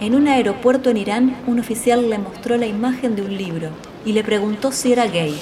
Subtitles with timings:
[0.00, 3.68] En un aeropuerto en Irán, un oficial le mostró la imagen de un libro
[4.06, 5.38] y le preguntó si era gay.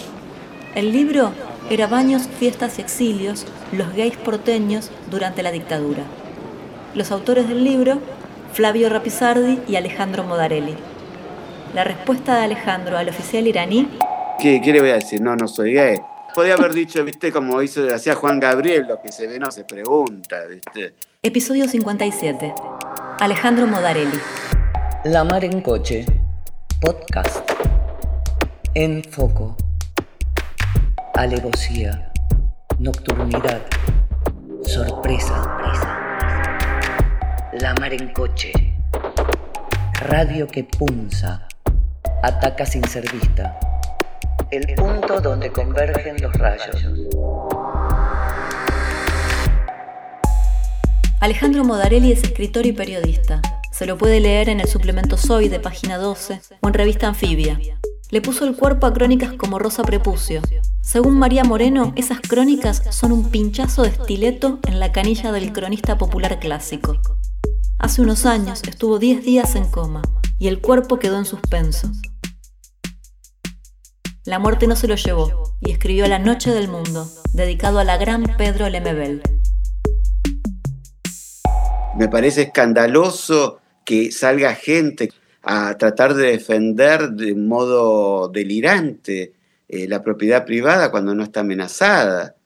[0.74, 1.30] El libro
[1.70, 6.02] era Baños, Fiestas y Exilios, los gays porteños durante la dictadura.
[6.96, 8.00] Los autores del libro,
[8.52, 10.74] Flavio Rapisardi y Alejandro Modarelli.
[11.72, 13.88] La respuesta de Alejandro al oficial iraní...
[14.40, 15.20] ¿Qué, le voy a decir?
[15.20, 15.98] No, no soy gay.
[16.34, 19.62] Podía haber dicho, viste, como hizo, hacía Juan Gabriel, lo que se ve no se
[19.62, 20.94] pregunta, viste.
[21.22, 22.54] Episodio 57.
[23.20, 24.18] Alejandro Modarelli.
[25.04, 26.04] La Mar en Coche,
[26.80, 27.48] podcast.
[28.74, 29.56] En foco.
[31.14, 32.10] Alevosía.
[32.80, 33.62] Nocturnidad.
[34.64, 35.40] Sorpresa.
[37.60, 38.52] La Mar en Coche.
[40.00, 41.46] Radio que punza.
[42.24, 43.56] Ataca sin ser vista.
[44.50, 46.84] El punto donde convergen los rayos.
[51.20, 53.40] Alejandro Modarelli es escritor y periodista.
[53.78, 57.60] Se lo puede leer en el suplemento Soy de página 12 o en revista Anfibia.
[58.10, 60.42] Le puso el cuerpo a crónicas como Rosa Prepucio.
[60.80, 65.96] Según María Moreno, esas crónicas son un pinchazo de estileto en la canilla del cronista
[65.96, 67.00] popular clásico.
[67.78, 70.02] Hace unos años estuvo 10 días en coma
[70.40, 71.88] y el cuerpo quedó en suspenso.
[74.24, 77.96] La muerte no se lo llevó y escribió La Noche del Mundo, dedicado a la
[77.96, 79.22] gran Pedro Lemebel.
[81.96, 85.08] Me parece escandaloso que salga gente
[85.42, 89.32] a tratar de defender de modo delirante
[89.66, 92.36] eh, la propiedad privada cuando no está amenazada.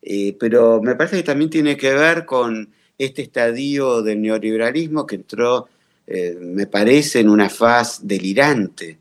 [0.00, 5.16] Eh, pero me parece que también tiene que ver con este estadio del neoliberalismo que
[5.16, 5.68] entró,
[6.06, 8.98] eh, me parece, en una faz delirante.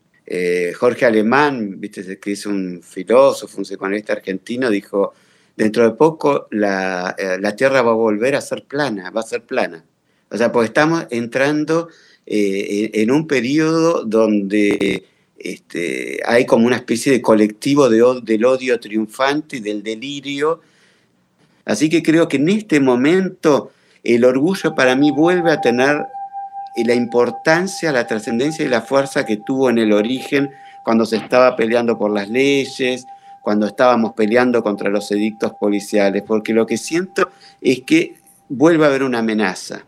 [0.78, 2.20] Jorge Alemán, ¿viste?
[2.20, 5.14] que es un filósofo, un psicoanalista argentino, dijo,
[5.56, 9.44] dentro de poco la, la Tierra va a volver a ser plana, va a ser
[9.44, 9.86] plana.
[10.32, 11.90] O sea, porque estamos entrando
[12.26, 15.06] eh, en un periodo donde
[15.38, 20.62] este, hay como una especie de colectivo de, del odio triunfante y del delirio.
[21.66, 23.72] Así que creo que en este momento
[24.04, 26.06] el orgullo para mí vuelve a tener
[26.84, 30.50] la importancia, la trascendencia y la fuerza que tuvo en el origen
[30.84, 33.06] cuando se estaba peleando por las leyes,
[33.42, 37.30] cuando estábamos peleando contra los edictos policiales, porque lo que siento
[37.62, 38.16] es que
[38.50, 39.86] vuelve a haber una amenaza.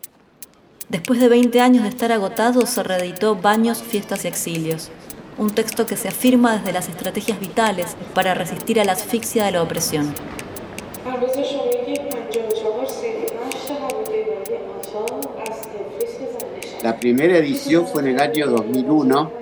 [0.88, 4.90] Después de 20 años de estar agotado, se reeditó Baños, Fiestas y Exilios,
[5.36, 9.52] un texto que se afirma desde las estrategias vitales para resistir a la asfixia de
[9.52, 10.14] la opresión.
[16.82, 19.32] La primera edición fue en el año 2001.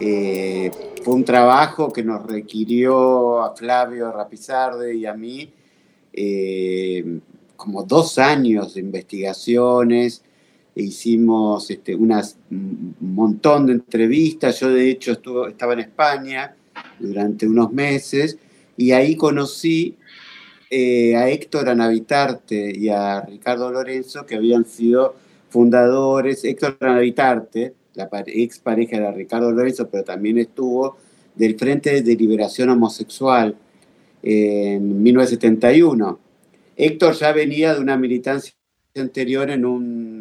[0.00, 0.70] Eh,
[1.02, 5.52] fue un trabajo que nos requirió a Flavio Rapizarde y a mí
[6.12, 7.18] eh,
[7.56, 10.23] como dos años de investigaciones,
[10.74, 14.60] hicimos este, un montón de entrevistas.
[14.60, 16.54] Yo de hecho estuve, estaba en España
[16.98, 18.38] durante unos meses
[18.76, 19.96] y ahí conocí
[20.70, 25.14] eh, a Héctor Anavitarte y a Ricardo Lorenzo, que habían sido
[25.48, 26.44] fundadores.
[26.44, 30.96] Héctor Anavitarte, la ex pareja de Ricardo Lorenzo, pero también estuvo
[31.34, 33.56] del Frente de Liberación Homosexual
[34.22, 36.18] en 1971.
[36.76, 38.54] Héctor ya venía de una militancia
[38.96, 40.13] anterior en un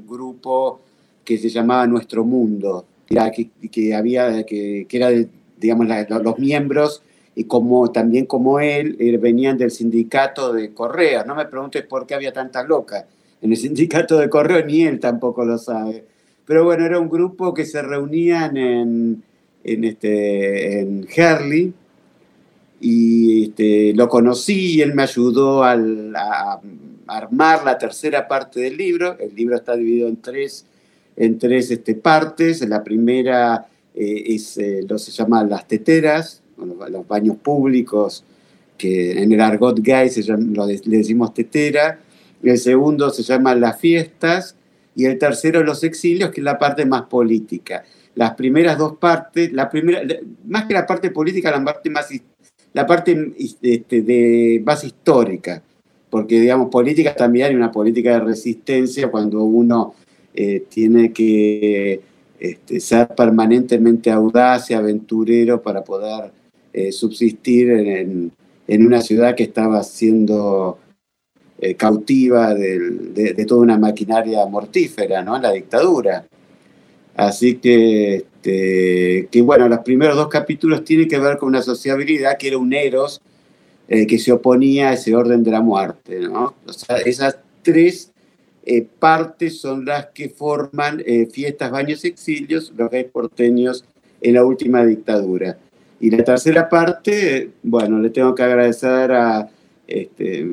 [0.00, 0.80] grupo
[1.24, 5.10] que se llamaba Nuestro Mundo, que, que había, que, era,
[5.58, 7.02] digamos, los miembros
[7.34, 11.24] y como también como él venían del sindicato de Correa.
[11.24, 13.06] No me preguntes por qué había tanta loca
[13.40, 16.04] en el sindicato de Correa, ni él tampoco lo sabe.
[16.46, 19.22] Pero bueno, era un grupo que se reunían en,
[19.62, 21.72] en, este, en Herley
[22.80, 26.60] y este, lo conocí y él me ayudó al, a,
[27.06, 29.18] armar la tercera parte del libro.
[29.18, 30.66] El libro está dividido en tres,
[31.16, 32.66] en tres este, partes.
[32.68, 38.24] La primera eh, es, eh, lo se llama las teteras, los baños públicos,
[38.78, 42.00] que en el argot gay se lo le decimos tetera.
[42.42, 44.56] El segundo se llama las fiestas
[44.94, 47.84] y el tercero los exilios, que es la parte más política.
[48.14, 50.02] Las primeras dos partes, la primera,
[50.46, 52.08] más que la parte política, la parte más,
[52.72, 53.32] la parte
[53.62, 55.62] este, de, más histórica
[56.12, 59.94] porque digamos, política también hay una política de resistencia cuando uno
[60.34, 62.02] eh, tiene que
[62.38, 66.30] este, ser permanentemente audaz y aventurero para poder
[66.74, 68.30] eh, subsistir en,
[68.68, 70.78] una ciudad que estaba siendo
[71.58, 75.38] eh, cautiva de, toda una maquinaria mortífera, ¿no?
[75.38, 76.26] La dictadura.
[77.16, 82.36] Así que, este, que, bueno, los primeros dos capítulos tienen que ver con una sociabilidad
[82.36, 83.22] que era un eros,
[83.94, 86.18] eh, que se oponía a ese orden de la muerte.
[86.20, 86.54] ¿no?
[86.64, 88.10] O sea, esas tres
[88.64, 93.84] eh, partes son las que forman eh, fiestas, baños, exilios, los gays porteños
[94.22, 95.58] en la última dictadura.
[96.00, 99.50] Y la tercera parte, bueno, le tengo que agradecer a
[99.86, 100.48] este,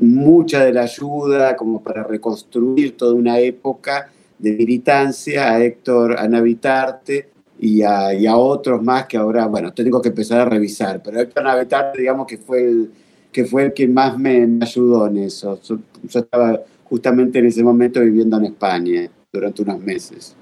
[0.00, 7.28] mucha de la ayuda como para reconstruir toda una época de militancia, a Héctor Anavitarte
[7.60, 12.00] y a, otros más que ahora, bueno, tengo que empezar a revisar, pero Héctor Anavitarte,
[12.00, 12.90] digamos que fue el
[13.32, 15.60] que, fue el que más me, ayudó en eso.
[15.62, 20.36] Yo, estaba justamente en ese momento viviendo en España durante unos meses.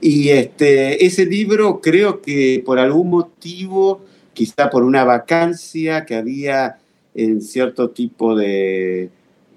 [0.00, 4.00] Y este, ese libro creo que por algún motivo,
[4.32, 6.78] quizá por una vacancia que había
[7.14, 9.10] en cierto tipo de,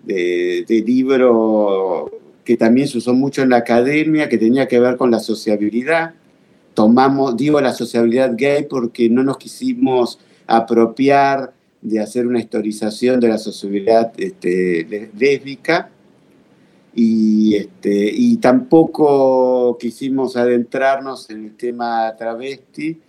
[0.06, 5.12] de libro que también se usó mucho en la academia, que tenía que ver con
[5.12, 6.14] la sociabilidad.
[6.74, 13.28] Tomamos, digo la sociabilidad gay porque no nos quisimos apropiar de hacer una historización de
[13.28, 15.90] la sociabilidad este, lésbica
[16.96, 23.00] y, este, y tampoco quisimos adentrarnos en el tema travesti,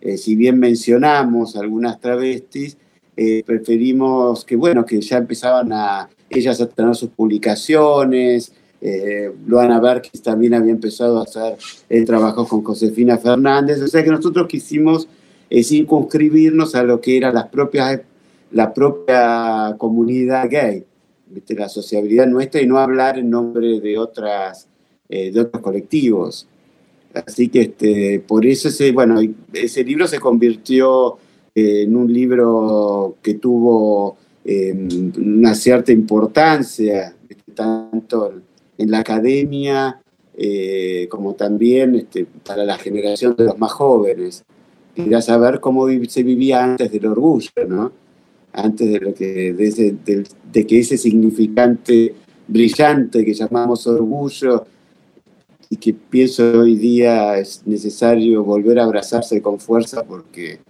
[0.00, 2.76] eh, si bien mencionamos algunas travestis,
[3.16, 9.80] eh, preferimos que, bueno, que ya empezaban a ellas a tener sus publicaciones, eh, Luana
[10.22, 11.56] también había empezado a hacer
[11.88, 15.08] el trabajo con Josefina Fernández, o sea que nosotros quisimos
[15.48, 18.00] eh, circunscribirnos a lo que era las propias,
[18.50, 20.84] la propia comunidad gay,
[21.48, 24.68] la sociabilidad nuestra y no hablar en nombre de, otras,
[25.08, 26.46] eh, de otros colectivos.
[27.14, 29.20] Así que este, por eso ese, bueno,
[29.52, 31.16] ese libro se convirtió
[31.54, 37.16] en un libro que tuvo una cierta importancia,
[37.54, 38.42] tanto
[38.78, 40.00] en la academia,
[40.36, 44.44] eh, como también este, para la generación de los más jóvenes.
[44.94, 47.92] Quería saber cómo se vivía antes del orgullo, ¿no?
[48.52, 52.14] Antes de, lo que, de, que ese significante
[52.48, 54.64] brillante que llamamos orgullo
[55.68, 60.60] y que pienso hoy día es necesario volver a abrazarse con fuerza porque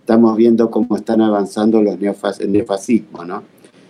[0.00, 3.42] estamos viendo cómo están avanzando los neofas, el neofascismo ¿no?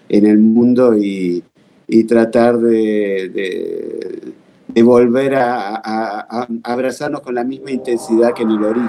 [0.08, 1.42] en el mundo y,
[1.92, 4.32] y tratar de,
[4.68, 8.88] de, volver a, abrazarnos con la misma intensidad que en el origen.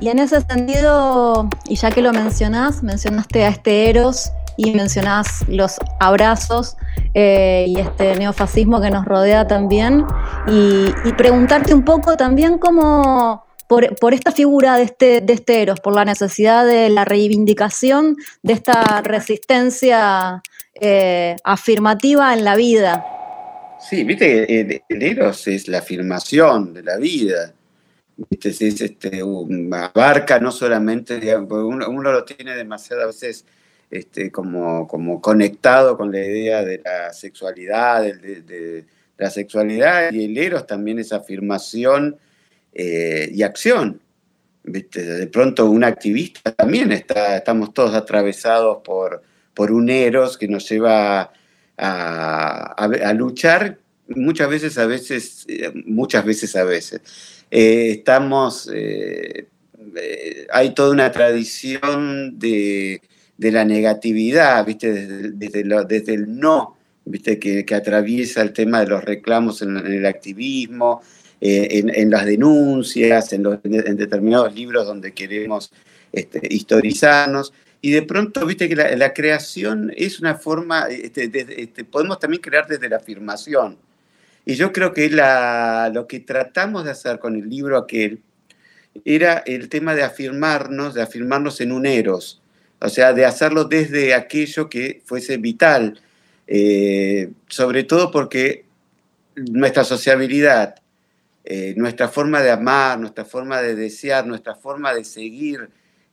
[0.00, 5.44] Y en ese sentido, y ya que lo mencionás, mencionaste a este Eros y mencionás
[5.48, 6.76] los abrazos
[7.14, 10.04] eh, y este neofascismo que nos rodea también,
[10.46, 15.80] y, preguntarte un poco también cómo, por, por, esta figura de este, de este Eros,
[15.80, 20.42] por la necesidad de la reivindicación de esta resistencia
[20.80, 23.04] eh, afirmativa en la vida.
[23.80, 27.54] Sí, viste, el, el, Eros es la afirmación de la vida.
[28.16, 28.48] ¿Viste?
[28.48, 29.22] Es, este,
[29.72, 33.44] abarca no solamente, uno, lo tiene demasiado a veces
[33.90, 38.84] este, como, como conectado con la idea de la sexualidad, de,
[39.16, 42.16] la sexualidad, y el Eros también es afirmación
[42.72, 44.00] eh, y acción.
[44.64, 45.02] ¿Viste?
[45.02, 49.22] De pronto un activista también está, estamos todos atravesados por,
[49.58, 51.32] por un eros que nos lleva
[51.76, 57.00] a, luchar muchas veces, a veces, eh, muchas veces a veces.
[57.50, 59.48] Eh, estamos, eh,
[60.52, 63.02] hay toda una tradición de,
[63.38, 64.92] la negatividad, ¿viste?
[65.32, 67.40] Desde, el no, ¿viste?
[67.40, 71.02] Que, atraviesa el tema de los reclamos en, el activismo,
[71.40, 73.42] en, las denuncias, en,
[73.96, 75.72] determinados libros donde queremos
[76.12, 77.52] este, historizarnos.
[77.80, 81.30] Y de pronto, viste que la, creación es una forma, este,
[81.62, 83.78] este, podemos también crear desde la afirmación.
[84.44, 88.22] Y yo creo que lo que tratamos de hacer con el libro aquel
[89.04, 92.42] era el tema de afirmarnos, de afirmarnos en un eros,
[92.80, 96.00] o sea, de hacerlo desde aquello que fuese vital,
[96.46, 98.64] eh, sobre todo porque
[99.36, 100.76] nuestra sociabilidad,
[101.44, 105.68] eh, nuestra forma de amar, nuestra forma de desear, nuestra forma de seguir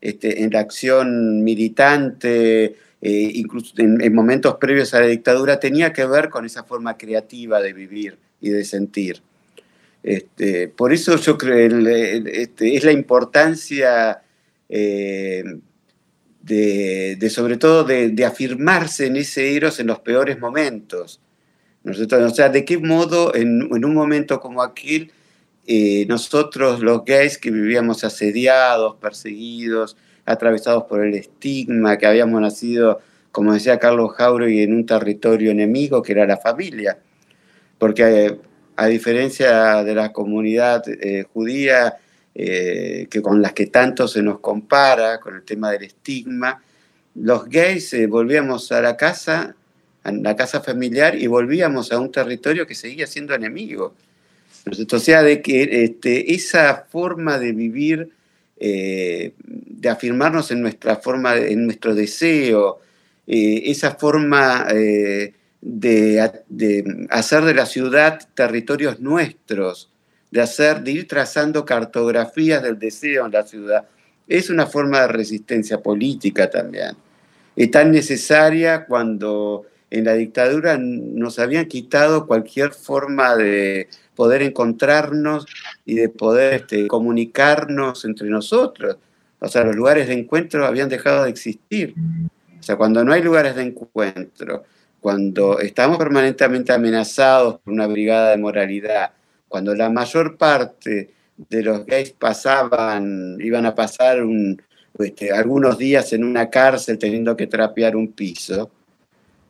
[0.05, 6.05] este, en la acción militante, eh, incluso en, momentos previos a la dictadura, tenía que
[6.05, 9.23] ver con esa forma creativa de vivir y de sentir.
[10.03, 14.21] Este, por eso yo creo este, es la importancia
[14.69, 15.43] eh,
[16.43, 21.19] de, sobre todo de, afirmarse en ese eros en los peores momentos.
[21.83, 25.11] O sea, de qué modo en, en un momento como aquel
[25.67, 32.99] eh, nosotros los gays que vivíamos asediados, perseguidos, atravesados por el estigma, que habíamos nacido,
[33.31, 36.97] como decía Carlos Jauregui, en un territorio enemigo que era la familia.
[37.77, 38.39] Porque eh,
[38.75, 41.97] a diferencia de la comunidad eh, judía,
[42.33, 46.61] que con las que tanto se nos compara, con el tema del estigma,
[47.13, 49.55] los gays volvíamos a la casa
[50.11, 53.95] la casa familiar y volvíamos a un territorio que seguía siendo enemigo.
[54.65, 58.09] O sea, de que este, esa forma de vivir,
[58.57, 62.79] eh, de afirmarnos en nuestra forma, en nuestro deseo,
[63.27, 69.89] eh, esa forma eh, de, de, hacer de la ciudad territorios nuestros,
[70.31, 73.85] de hacer, de ir trazando cartografías del deseo en la ciudad,
[74.27, 76.95] es una forma de resistencia política también.
[77.55, 85.45] Es tan necesaria cuando en la dictadura nos habían quitado cualquier forma de poder encontrarnos
[85.85, 88.97] y de poder este, comunicarnos entre nosotros.
[89.39, 91.93] O sea, los lugares de encuentro habían dejado de existir.
[92.59, 94.63] O sea, cuando no hay lugares de encuentro,
[95.01, 99.11] cuando estamos permanentemente amenazados por una brigada de moralidad,
[99.47, 104.17] cuando la mayor parte de los gays pasaban, iban a pasar
[104.99, 108.71] este, algunos días en una cárcel teniendo que trapear un piso,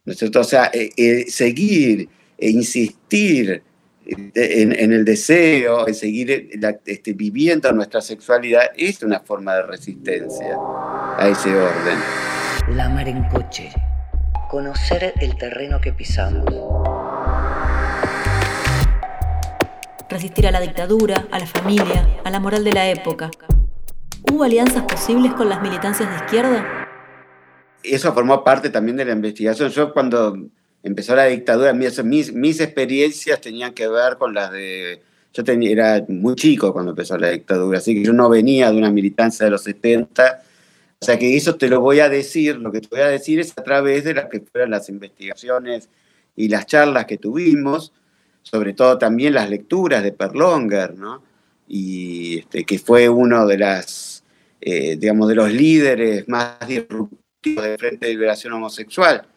[0.04, 0.42] ¿no es cierto?
[0.42, 3.64] O sea, eh, eh, seguir e insistir
[4.06, 10.58] en, el deseo, en seguir eh, este, viviendo nuestra sexualidad, es una forma de resistencia
[11.18, 11.98] a ese orden.
[12.76, 13.72] La mar en coche.
[14.50, 16.46] Conocer el terreno que pisamos.
[20.08, 23.32] Resistir a la dictadura, a la familia, a la moral de la época.
[24.32, 26.88] ¿Hubo alianzas posibles con las militancias de izquierda?
[27.84, 29.70] Eso formó parte también de la investigación.
[29.70, 30.36] Yo cuando
[30.86, 35.02] empezó la dictadura, mis, mis, experiencias tenían que ver con las de...
[35.34, 38.78] Yo tenía, era muy chico cuando empezó la dictadura, así que yo no venía de
[38.78, 40.44] una militancia de los 70,
[41.00, 43.40] o sea que eso te lo voy a decir, lo que te voy a decir
[43.40, 45.90] es a través de las que fueron las investigaciones
[46.36, 47.92] y las charlas que tuvimos,
[48.44, 51.24] sobre todo también las lecturas de Perlonger, ¿no?
[51.68, 54.24] Y este, que fue uno de las,
[54.62, 59.28] eh, digamos, de los líderes más disruptivos del Frente de Liberación Homosexual.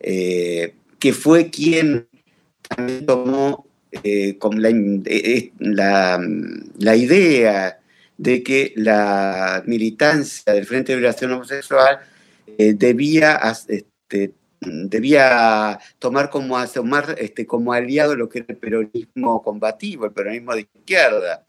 [0.00, 2.06] Eh, que fue quien
[2.68, 6.20] también tomó eh, eh, eh, la,
[6.78, 7.80] la, idea
[8.16, 11.98] de que la militancia del Frente de Liberación Homosexual
[12.56, 20.12] debía, este, debía tomar como, este, como aliado lo que era el peronismo combativo, el
[20.12, 21.44] peronismo de izquierda,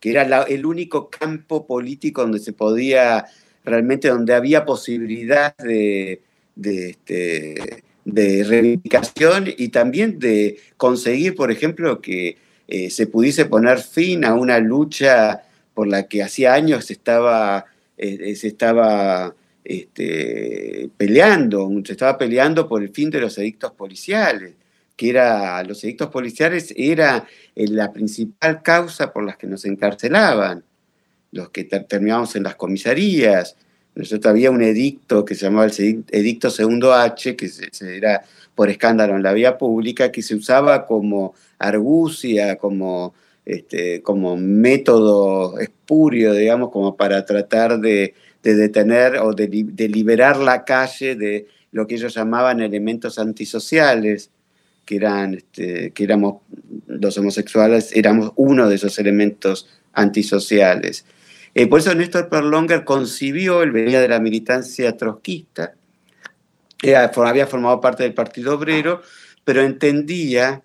[0.00, 3.24] que era el único campo político donde se podía,
[3.64, 6.20] realmente donde había posibilidad de,
[6.56, 13.80] de este, de reivindicación y también de conseguir, por ejemplo, que eh, se pudiese poner
[13.80, 15.42] fin a una lucha
[15.74, 17.66] por la que hacía años se estaba,
[17.98, 19.34] eh, se estaba
[19.64, 24.54] este, peleando, se estaba peleando por el fin de los edictos policiales,
[24.94, 30.62] que era, los edictos policiales era eh, la principal causa por las que nos encarcelaban,
[31.32, 33.56] los que terminábamos en las comisarías,
[33.96, 37.50] nosotros había un edicto que se llamaba el Edicto Segundo H, que
[37.80, 38.22] era
[38.54, 43.14] por escándalo en la vía pública, que se usaba como argucia, como,
[43.46, 49.48] este, como método espurio, digamos, como para tratar de, detener o de,
[49.88, 54.30] liberar la calle de lo que ellos llamaban elementos antisociales,
[54.84, 56.42] que eran, este, que éramos
[56.86, 61.06] los homosexuales, éramos uno de esos elementos antisociales.
[61.58, 65.72] Eh, por eso Néstor Perlonger concibió, él venía de la militancia trotskista,
[66.82, 69.00] había formado parte del Partido Obrero,
[69.42, 70.62] pero entendía,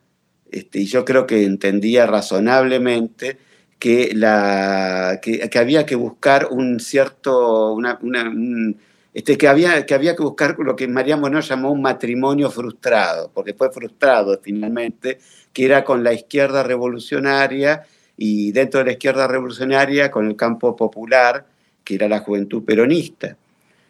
[0.51, 3.37] este, y yo creo que entendía razonablemente,
[3.79, 7.77] que, la, que, había que buscar un cierto,
[9.13, 13.31] este, que, había, que había que buscar lo que María Monod llamó un matrimonio frustrado,
[13.33, 15.19] porque fue frustrado finalmente,
[15.53, 17.85] que era con la izquierda revolucionaria
[18.17, 21.45] y dentro de la izquierda revolucionaria con el campo popular,
[21.83, 23.37] que era la juventud peronista.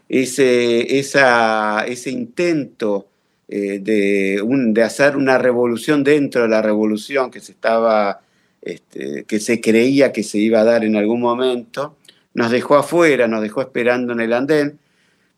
[0.07, 3.07] Ese, ese intento
[3.47, 8.21] eh, de, de, hacer una revolución dentro de la revolución que se estaba,
[8.61, 11.97] este, que se creía que se iba a dar en algún momento,
[12.33, 14.79] nos dejó afuera, nos dejó esperando en el andén,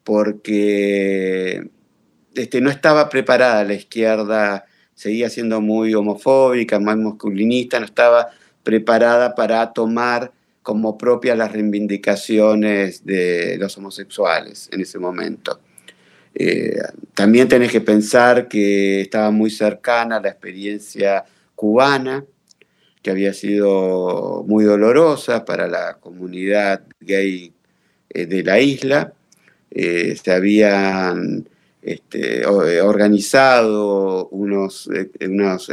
[0.04, 1.68] porque
[2.36, 8.30] este, no estaba preparada la izquierda, seguía siendo muy homofóbica, más masculinista, no estaba
[8.64, 10.32] preparada para tomar
[10.64, 15.60] como propia las reivindicaciones de los homosexuales en ese momento.
[16.34, 16.80] Eh,
[17.14, 22.26] también tenés que pensar que estaba muy cercana la experiencia cubana,
[23.02, 27.54] que había sido muy dolorosa para la comunidad gay
[28.10, 29.14] eh, de la isla.
[29.70, 31.48] Eh, se habían
[31.82, 34.90] este, organizado unos,
[35.20, 35.70] unos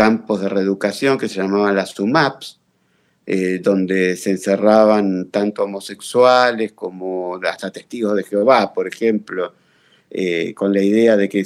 [0.00, 2.58] campos de reeducación que se llamaban las SUMAPs,
[3.26, 9.52] eh, donde se encerraban tanto homosexuales como hasta testigos de Jehová, por ejemplo,
[10.10, 11.44] eh, con la idea de que,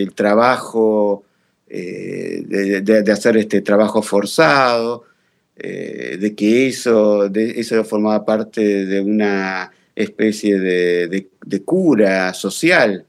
[0.00, 1.24] el trabajo,
[1.68, 5.04] eh, de, hacer este trabajo forzado,
[5.54, 11.28] de que eso, eso formaba parte de una especie de,
[11.62, 13.04] cura social,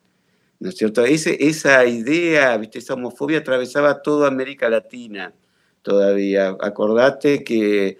[0.63, 1.03] ¿no es cierto?
[1.03, 2.79] esa idea, ¿viste?
[2.79, 5.33] esa homofobia atravesaba toda América Latina
[5.81, 6.55] todavía.
[6.61, 7.99] Acordate que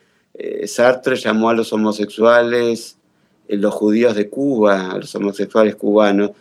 [0.66, 2.98] Sartre llamó a los homosexuales
[3.50, 6.32] los judíos de Cuba, a los homosexuales cubanos,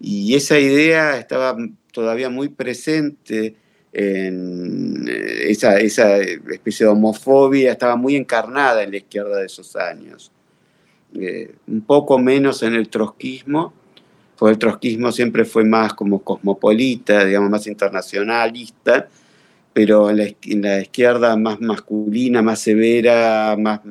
[0.00, 1.56] y esa idea estaba
[1.92, 3.56] todavía muy presente
[3.92, 9.76] en eh, esa, esa especie de homofobia, estaba muy encarnada en la izquierda de esos
[9.76, 10.32] años.
[11.14, 13.74] Eh, un poco menos en el trotskismo,
[14.42, 19.08] porque el trotskismo siempre fue más como cosmopolita, digamos, más internacionalista,
[19.72, 20.16] pero en
[20.62, 23.82] la, izquierda más masculina, más severa, más,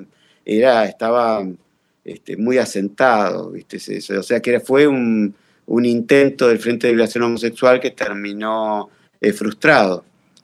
[0.43, 1.47] era, estaba
[2.03, 3.77] este, muy asentado, ¿viste?
[4.17, 5.33] o sea que fue un,
[5.67, 8.89] un intento del Frente de Liberación Homosexual que terminó
[9.21, 10.03] eh, frustrado,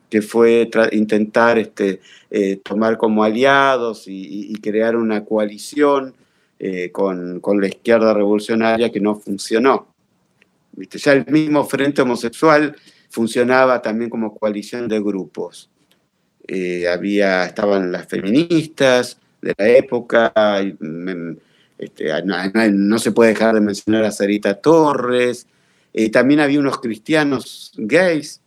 [0.09, 1.99] que fue intentar este,
[2.31, 6.13] eh, tomar como aliados y, crear una coalición
[6.59, 9.96] eh, con, la izquierda revolucionaria que no funcionó.
[10.77, 10.97] ¿Viste?
[10.97, 12.75] Ya el mismo Frente Homosexual
[13.09, 15.69] funcionaba también como coalición de grupos.
[16.89, 20.31] había, estaban las feministas de la época,
[21.77, 25.47] este, no, se puede dejar de mencionar a Sarita Torres.
[25.93, 28.41] Eh, también había unos cristianos gays,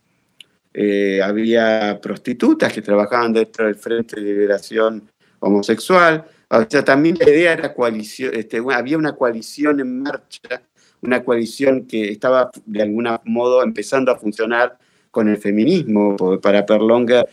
[0.74, 5.08] eh, había prostitutas que trabajaban dentro del Frente de Liberación
[5.40, 6.24] Homosexual.
[6.48, 10.62] O sea, también la idea era coalición, este, había una coalición en marcha,
[11.02, 14.78] una coalición que estaba de algún modo empezando a funcionar
[15.10, 16.16] con el feminismo.
[16.42, 17.26] Para Perlonga,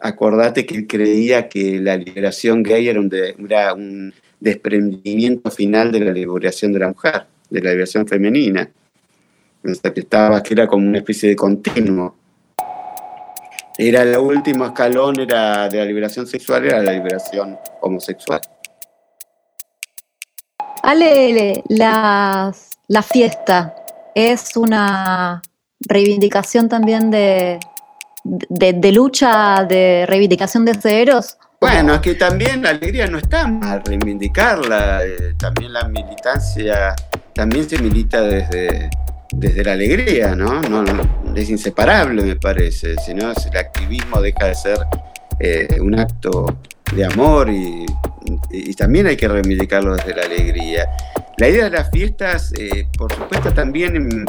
[0.00, 3.00] acordate que él creía que la liberación gay era
[3.38, 8.68] era un desprendimiento final de la liberación de la mujer, de la liberación femenina.
[9.62, 12.16] que, estaba, que era como una especie de continuo.
[13.78, 18.40] Era el último escalón era de la liberación sexual, era la liberación homosexual.
[20.82, 22.52] Ale, la,
[22.92, 23.74] la fiesta
[24.14, 25.40] es una
[25.80, 27.58] reivindicación también de,
[28.22, 33.82] de, lucha, de reivindicación de ceros bueno, es que también la alegría no está mal
[33.84, 36.92] reivindicarla, eh, también la militancia,
[37.32, 38.90] también se milita desde,
[39.32, 40.60] desde la alegría, ¿no?
[40.62, 40.84] ¿no?
[41.36, 44.78] Es inseparable, me parece, si no, el activismo deja de ser
[45.38, 46.46] eh, un acto
[46.94, 47.86] de amor y,
[48.76, 50.88] también hay que reivindicarlo desde la alegría.
[51.38, 54.24] La idea de las fiestas, eh, por supuesto, también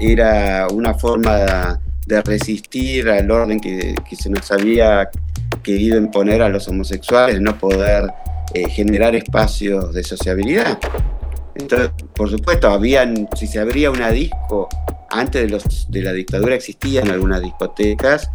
[0.00, 5.10] era una forma de, resistir al orden que, se nos había
[5.62, 8.10] querido imponer a los homosexuales, no poder
[8.54, 10.78] eh, generar espacios de sociabilidad.
[11.54, 14.68] Entonces, por supuesto, habían, si se abría una disco,
[15.10, 18.30] antes de, los, de la dictadura existían algunas discotecas,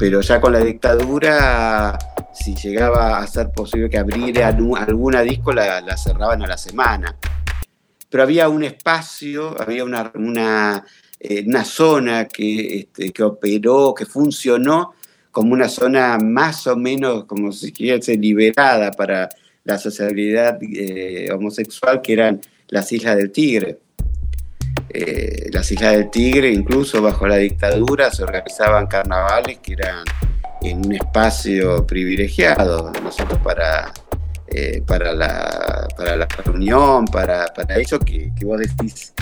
[0.00, 1.98] pero ya con la dictadura,
[2.32, 7.14] si llegaba a ser posible que abriera alguna disco, la, cerraban a la semana.
[8.08, 10.86] Pero había un espacio, había una, una,
[11.20, 14.94] eh, zona que, este, que operó, que funcionó
[15.30, 17.70] como una zona más o menos, como si
[18.16, 19.28] liberada para
[19.64, 23.78] la sociabilidad eh, homosexual, que eran las Islas del Tigre.
[24.92, 30.04] Eh, las Islas del Tigre, incluso bajo la dictadura, se organizaban carnavales que eran
[30.62, 33.92] en un espacio privilegiado, nosotros para,
[34.48, 39.14] eh, para, la, para la reunión, para, para eso que, que vos decís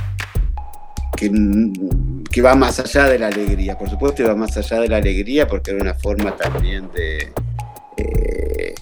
[2.31, 3.77] que, va más allá de la alegría.
[3.77, 7.33] Por supuesto, va más allá de la alegría porque era una forma también de,
[7.97, 8.75] eh,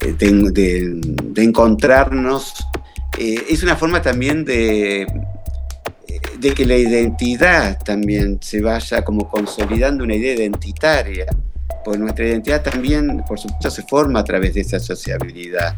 [0.00, 2.66] de, encontrarnos.
[3.18, 5.06] Eh, es una forma también de,
[6.38, 11.26] de que la identidad también se vaya como consolidando una idea identitaria.
[11.84, 15.74] Porque nuestra identidad también, por supuesto, se forma a través de esa sociabilidad.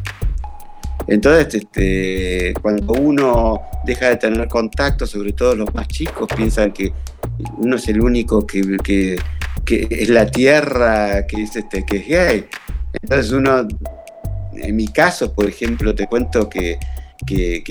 [1.07, 6.93] Entonces, este, cuando uno deja de tener contacto, sobre todo los más chicos, piensan que
[7.57, 9.17] uno es el único que,
[9.67, 12.45] es la tierra que es, este, que es gay.
[13.01, 13.67] Entonces uno,
[14.55, 16.77] en mi caso, por ejemplo, te cuento que,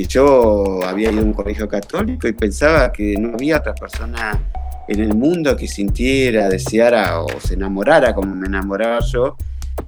[0.08, 4.40] yo había ido a un colegio católico y pensaba que no había otra persona
[4.88, 9.36] en el mundo que sintiera, deseara o se enamorara como me enamoraba yo.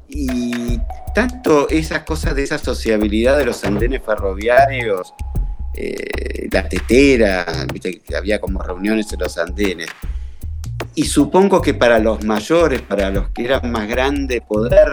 [0.09, 0.79] Y
[1.15, 5.15] tanto esas cosas de esa sociabilidad de los andenes ferroviarios,
[5.75, 9.89] eh, la tetera, que había como reuniones en los andenes.
[10.95, 14.89] Y supongo que para los mayores, para los que eran más grandes, poder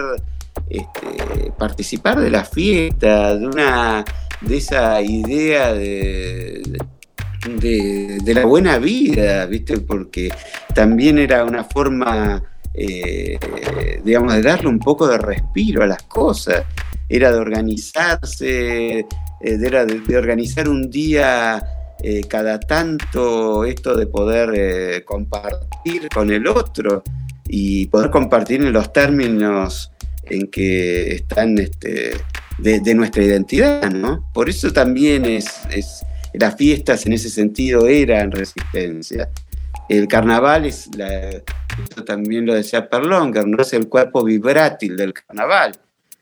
[0.68, 4.04] este, participar de la fiesta, de una
[4.40, 6.62] de esa idea de,
[7.48, 9.80] de, la buena vida, ¿viste?
[9.80, 10.32] Porque
[10.74, 12.42] también era una forma,
[12.74, 13.38] eh,
[14.04, 16.64] digamos, de darle un poco de respiro a las cosas.
[17.08, 19.06] Era de organizarse, eh,
[19.40, 21.62] era de, organizar un día
[22.02, 27.02] eh, cada tanto, esto de poder compartir con el otro
[27.48, 29.90] y poder compartir en los términos
[30.24, 32.12] en que están este,
[32.62, 34.28] de, nuestra identidad, ¿no?
[34.32, 35.46] Por eso también es
[36.32, 39.30] las fiestas en ese sentido eran resistencia.
[39.88, 40.88] El carnaval es,
[42.06, 45.72] también lo decía Perlonger, no es el cuerpo vibrátil del carnaval,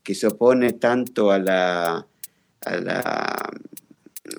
[0.02, 2.06] que se opone tanto a la,
[2.64, 3.50] a la,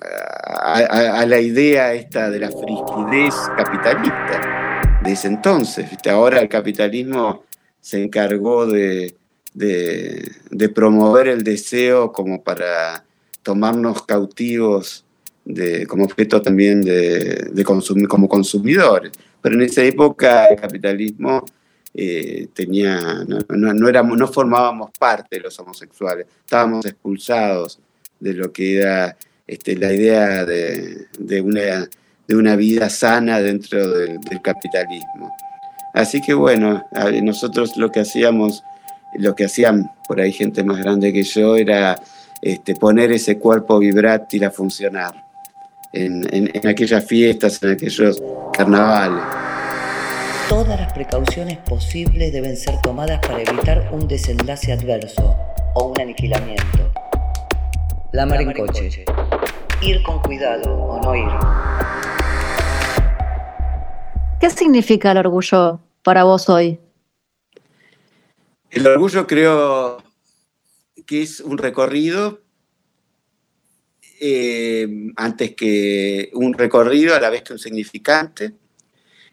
[0.02, 5.88] a, la idea esta de la frigidez capitalista de ese entonces.
[6.10, 7.44] Ahora el capitalismo
[7.80, 9.14] se encargó de,
[9.54, 13.04] de promover el deseo como para
[13.42, 15.04] tomarnos cautivos
[15.88, 19.12] como objeto también de, consumir, como consumidores.
[19.40, 21.44] Pero en esa época el capitalismo
[21.94, 27.80] eh, tenía, no, éramos, no formábamos parte de los homosexuales, estábamos expulsados
[28.20, 31.08] de lo que era este, la idea de,
[31.42, 31.88] una,
[32.28, 35.32] de una vida sana dentro del, capitalismo.
[35.94, 36.84] Así que bueno,
[37.22, 38.62] nosotros lo que hacíamos,
[39.14, 42.00] lo que hacían por ahí gente más grande que yo era
[42.42, 45.26] este, poner ese cuerpo vibrátil a funcionar
[45.92, 49.22] en, aquellas fiestas, en aquellos carnavales.
[50.48, 55.36] Todas las precauciones posibles deben ser tomadas para evitar un desenlace adverso
[55.74, 56.92] o un aniquilamiento.
[58.12, 59.04] La mar en coche.
[59.82, 61.30] Ir con cuidado o no ir.
[64.40, 66.80] ¿Qué significa el orgullo para vos hoy?
[68.70, 70.00] El orgullo creo
[71.04, 72.40] que es un recorrido
[74.20, 78.52] eh, antes que un recorrido a la vez que un significante.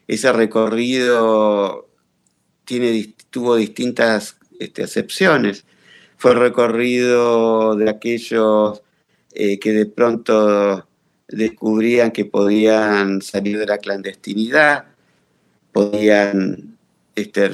[0.08, 1.88] Ese recorrido
[2.64, 5.64] tiene, tuvo distintas este, acepciones.
[6.16, 8.82] Fue el recorrido de aquellos
[9.34, 10.88] eh, que de pronto
[11.28, 14.86] descubrían que podían salir de la clandestinidad,
[15.70, 16.77] podían
[17.20, 17.50] este,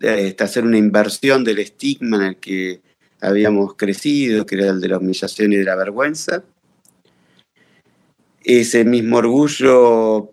[0.00, 2.80] este, hacer una inversión del estigma en el que
[3.20, 6.44] habíamos crecido, que era el de la humillación y de la vergüenza.
[8.42, 10.32] Ese mismo orgullo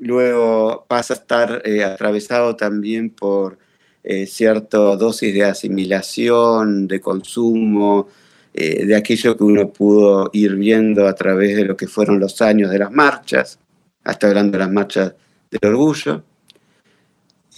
[0.00, 3.58] luego pasa a estar eh, atravesado también por
[4.04, 8.08] eh, cierta dosis de asimilación, de consumo,
[8.54, 12.40] eh, de aquello que uno pudo ir viendo a través de lo que fueron los
[12.40, 13.58] años de las marchas,
[14.04, 15.14] hasta hablando de las marchas
[15.50, 16.24] del orgullo.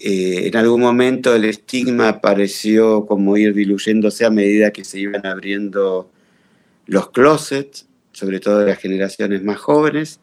[0.03, 6.11] En algún momento el estigma pareció como ir diluyéndose a medida que se iban abriendo
[6.87, 10.21] los closets, sobre todo de las generaciones más jóvenes.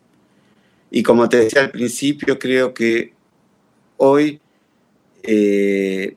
[0.89, 3.13] Y como te decía al principio, creo que
[3.97, 4.39] hoy
[5.23, 6.15] eh,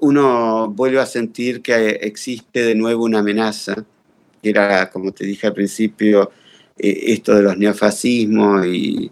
[0.00, 3.84] uno vuelve a sentir que existe de nuevo una amenaza,
[4.42, 6.30] que era, como te dije al principio,
[6.78, 9.10] eh, esto de los neofascismos y,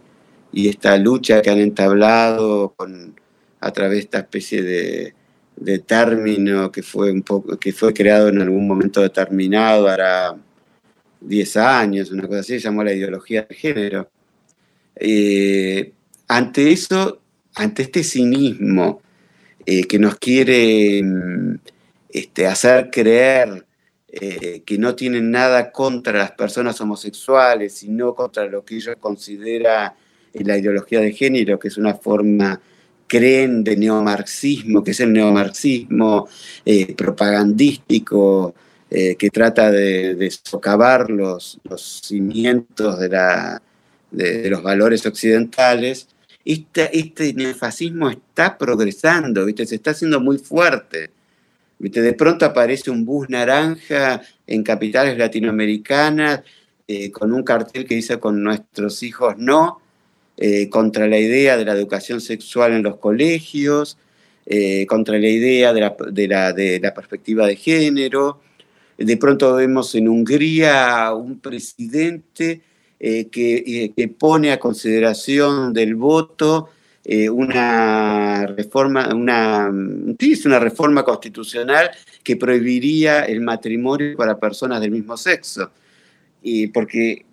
[0.53, 3.15] esta lucha que han entablado con,
[3.61, 5.15] a través de esta especie de,
[5.87, 10.37] término que fue, un poco, que fue creado en algún momento determinado, ahora
[11.21, 14.11] 10 años, una cosa así, se llamó la ideología de género.
[14.97, 15.93] Eh,
[16.29, 17.21] ante eso,
[17.55, 19.03] ante este cinismo
[19.65, 21.55] eh, que nos quiere mm,
[22.11, 23.67] este, hacer creer
[24.09, 29.93] eh, que no tienen nada contra las personas homosexuales, sino contra lo que ellos consideran
[30.33, 32.61] la ideología de género, que es una forma
[33.07, 36.29] creen de neomarxismo, que es el neomarxismo
[36.97, 38.55] propagandístico,
[38.89, 41.59] eh, que trata de, socavar los,
[42.05, 46.07] cimientos de, los valores occidentales,
[46.45, 49.67] este, este neofascismo está progresando, ¿viste?
[49.67, 51.11] se está haciendo muy fuerte.
[51.81, 52.01] ¿viste?
[52.01, 56.43] De pronto aparece un bus naranja en capitales latinoamericanas
[56.87, 59.81] eh, con un cartel que dice con nuestros hijos no,
[60.37, 63.99] eh, contra la idea de la educación sexual en los colegios,
[64.87, 68.41] contra la idea de la, perspectiva de género,
[68.97, 72.63] de pronto vemos en Hungría un presidente
[72.99, 76.71] eh, eh, que, pone a consideración del voto
[77.05, 81.91] eh, una reforma, una, una reforma constitucional
[82.23, 85.71] que prohibiría el matrimonio para personas del mismo sexo.
[86.43, 87.27] Y porque,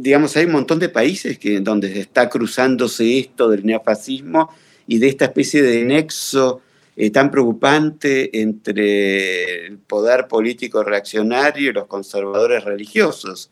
[0.00, 4.48] digamos, hay un montón de países que, donde está cruzándose esto del neofascismo
[4.86, 6.60] y de esta especie de nexo
[6.96, 13.50] eh, tan preocupante entre el poder político reaccionario y los conservadores religiosos.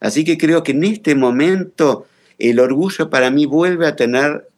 [0.00, 2.06] Así que creo que en este momento
[2.38, 4.48] el orgullo para mí vuelve a tener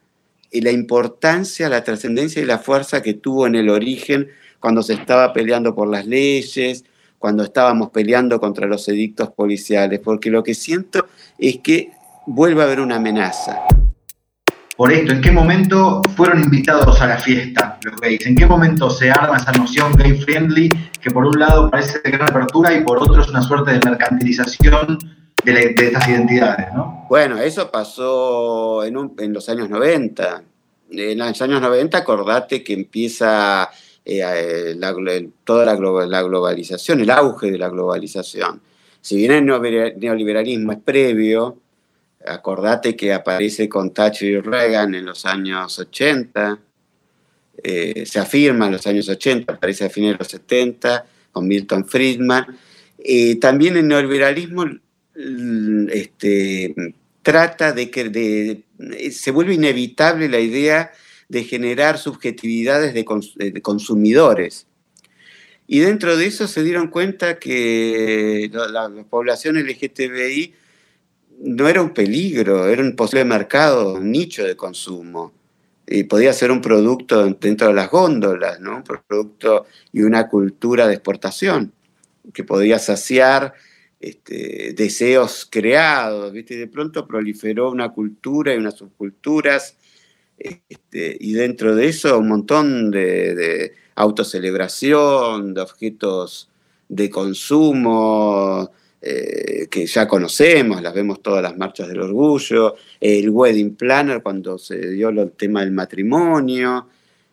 [0.50, 4.28] la importancia, la trascendencia y la fuerza que tuvo en el origen
[4.60, 6.84] cuando se estaba peleando por las leyes,
[7.18, 11.06] cuando estábamos peleando contra los edictos policiales, porque lo que siento
[11.38, 11.90] es que
[12.26, 13.62] vuelve a haber una amenaza.
[14.76, 18.24] Por esto, ¿en qué momento fueron invitados a la fiesta los gays?
[18.26, 20.68] ¿En qué momento se arma esa noción gay friendly
[21.00, 23.80] que por un lado parece de gran apertura y por otro es una suerte de
[23.84, 24.98] mercantilización
[25.42, 26.72] de, estas identidades?
[26.72, 27.06] ¿no?
[27.08, 30.42] Bueno, eso pasó en, en los años 90.
[30.92, 33.68] En los años 90, acordate que empieza
[34.10, 38.60] eh, toda la, globalización, el auge de la globalización.
[39.02, 41.58] Si bien el neoliberalismo es previo,
[42.26, 46.58] acordate que aparece con Thatcher y Reagan en los años 80,
[47.62, 51.86] eh, se afirma en los años 80, aparece a fines de los 70 con Milton
[51.86, 52.46] Friedman.
[52.98, 54.64] Eh, también el neoliberalismo
[55.90, 56.74] este,
[57.22, 58.64] trata de que
[59.10, 60.92] se vuelve inevitable la idea
[61.28, 64.66] de generar subjetividades de, consumidores.
[65.66, 70.54] Y dentro de eso se dieron cuenta que la, población LGTBI
[71.40, 75.34] no era un peligro, era un posible mercado, un nicho de consumo.
[75.86, 78.76] Y podía ser un producto dentro de las góndolas, ¿no?
[78.76, 81.72] un producto y una cultura de exportación
[82.34, 83.54] que podía saciar
[84.00, 86.32] este, deseos creados.
[86.32, 86.54] ¿viste?
[86.54, 89.76] Y de pronto proliferó una cultura y unas subculturas
[90.38, 96.48] este, y dentro de eso un montón de, autocelebración, de objetos
[96.88, 98.70] de consumo
[99.02, 104.56] eh, que ya conocemos, las vemos todas las marchas del orgullo, el wedding planner cuando
[104.58, 106.88] se dio el tema del matrimonio.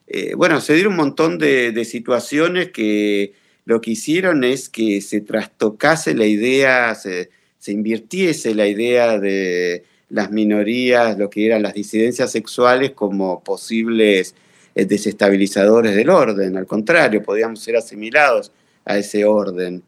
[0.08, 3.34] Eh, bueno, se dieron un montón de, situaciones que
[3.66, 7.30] lo que hicieron es que se trastocase la idea, se
[7.68, 14.36] invirtiese la idea de, las minorías, lo que eran las disidencias sexuales como posibles
[14.76, 16.58] eh, desestabilizadores del orden.
[16.58, 18.52] Al contrario, podíamos ser asimilados
[18.84, 19.84] a ese orden.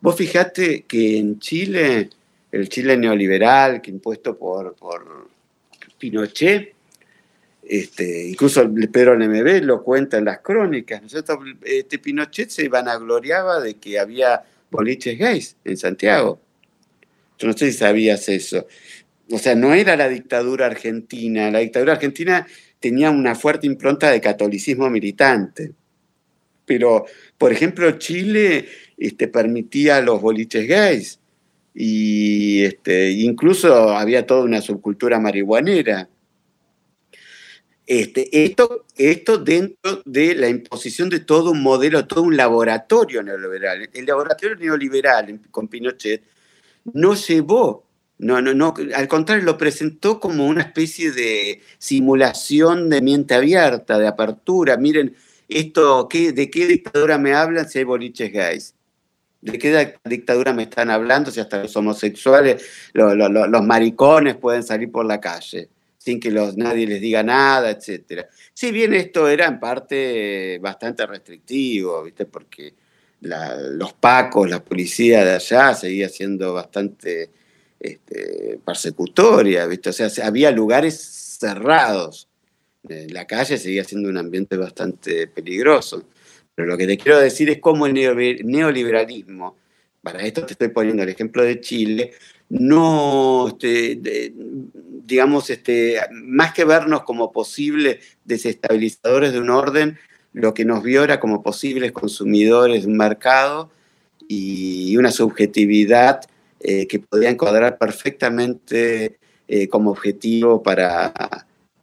[0.00, 2.10] Vos fijate que en Chile,
[2.50, 5.28] el Chile neoliberal, que impuesto por, por
[5.98, 6.74] Pinochet,
[7.62, 11.02] este, incluso Pedro NMB lo cuenta en las crónicas,
[11.62, 16.38] este Pinochet se vanagloriaba de que había boliches gays en Santiago.
[17.38, 18.66] Yo no sé si sabías eso
[19.30, 21.50] o sea, no era la dictadura argentina.
[21.50, 22.46] La dictadura argentina
[22.80, 25.72] tenía una fuerte impronta de catolicismo militante.
[26.66, 27.06] Pero,
[27.38, 31.20] por ejemplo, Chile este, permitía los boliches gays
[31.74, 36.08] y este, incluso había toda una subcultura marihuanera.
[37.86, 43.90] Este, esto, esto dentro de la imposición de todo un modelo, todo un laboratorio neoliberal.
[43.92, 46.22] El laboratorio neoliberal con Pinochet
[46.92, 47.84] no llevó
[48.24, 53.98] no, no, no, al contrario, lo presentó como una especie de simulación de mente abierta,
[53.98, 54.78] de apertura.
[54.78, 55.14] Miren,
[55.46, 58.74] esto, ¿qué, ¿de qué dictadura me hablan si hay boliches gays?
[59.42, 65.04] ¿De qué dictadura me están hablando si hasta los homosexuales, los maricones pueden salir por
[65.04, 68.26] la calle sin que los, nadie les diga nada, etcétera?
[68.54, 72.24] Si bien esto era en parte bastante restrictivo, ¿viste?
[72.24, 72.72] Porque
[73.20, 77.43] los pacos, la policía de allá seguía siendo bastante
[77.80, 79.90] este, persecutoria, ¿viste?
[79.90, 80.98] O sea, había lugares
[81.38, 82.28] cerrados.
[82.82, 86.04] La calle seguía siendo un ambiente bastante peligroso.
[86.54, 89.56] Pero lo que te quiero decir es cómo el neoliberalismo,
[90.02, 92.12] para esto te estoy poniendo el ejemplo de Chile,
[92.50, 94.32] no, este,
[95.04, 99.98] digamos, este, más que vernos como posibles desestabilizadores de un orden,
[100.32, 103.70] lo que nos vio era como posibles consumidores de un mercado
[104.28, 106.20] y una subjetividad
[106.66, 111.12] eh, que podían cuadrar perfectamente eh, como objetivo para,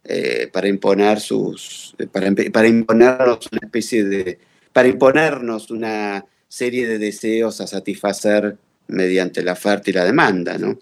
[0.02, 1.94] eh, para imponer sus.
[2.10, 4.40] Para, para, imponernos una especie de.
[4.72, 8.56] para imponernos una serie de deseos a satisfacer
[8.88, 10.76] mediante la oferta y la demanda, ¿no?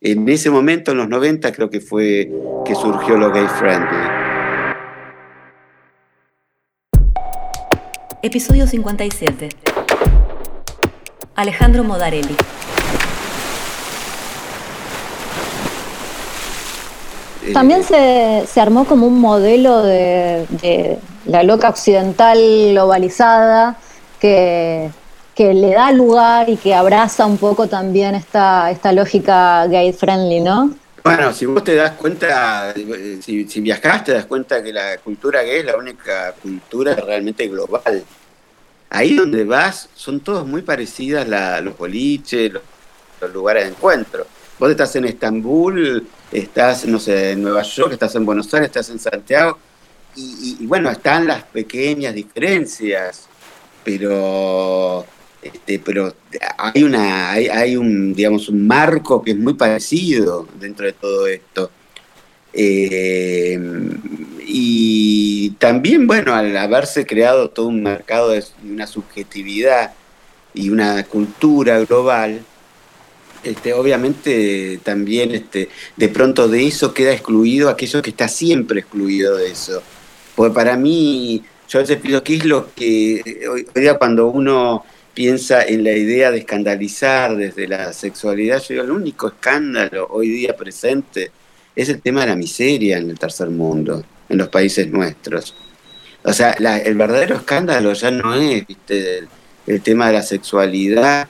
[0.00, 2.28] En ese momento, en los 90, creo que fue
[2.64, 3.98] que surgió lo gay friendly.
[8.20, 9.48] Episodio 57.
[11.36, 12.34] Alejandro Modarelli.
[17.52, 22.38] También se, armó como un modelo de, la loca occidental
[22.70, 23.76] globalizada
[24.20, 24.90] que,
[25.36, 30.72] le da lugar y que abraza un poco también esta, esta lógica gay friendly, ¿no?
[31.02, 32.72] Bueno, si vos te das cuenta,
[33.20, 37.48] si, si viajás te das cuenta que la cultura gay es la única cultura realmente
[37.48, 38.04] global.
[38.88, 41.26] Ahí donde vas son todos muy parecidas
[41.62, 42.62] los boliches, los,
[43.20, 44.26] los lugares de encuentro.
[44.60, 48.90] Vos estás en Estambul estás, no sé, en Nueva York, estás en Buenos Aires, estás
[48.90, 49.58] en Santiago,
[50.14, 53.28] y, bueno, están las pequeñas diferencias,
[53.82, 55.06] pero
[55.40, 56.14] este, pero
[56.58, 61.26] hay una hay, hay, un digamos un marco que es muy parecido dentro de todo
[61.26, 61.70] esto.
[62.52, 63.58] Eh,
[64.46, 69.94] y también bueno al haberse creado todo un mercado de una subjetividad
[70.52, 72.44] y una cultura global
[73.42, 79.36] este, obviamente también este, de pronto de eso queda excluido aquello que está siempre excluido
[79.36, 79.82] de eso.
[80.34, 85.62] Porque para mí, yo veces pienso que es lo que hoy, día cuando uno piensa
[85.62, 90.56] en la idea de escandalizar desde la sexualidad, yo digo, el único escándalo hoy día
[90.56, 91.30] presente
[91.74, 95.54] es el tema de la miseria en el tercer mundo, en los países nuestros.
[96.24, 98.64] O sea, el verdadero escándalo ya no es.
[99.66, 101.28] El, tema de la sexualidad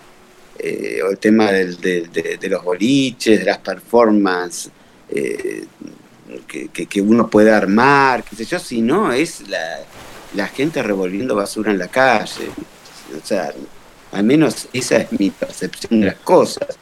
[0.59, 4.71] eh, o el tema de, los boliches, de las performances
[5.09, 5.67] eh,
[6.47, 9.81] que, uno puede armar, qué sé yo, si no es la,
[10.35, 12.49] la gente revolviendo basura en la calle.
[13.21, 13.53] O sea,
[14.13, 16.79] al menos esa es mi percepción de las cosas.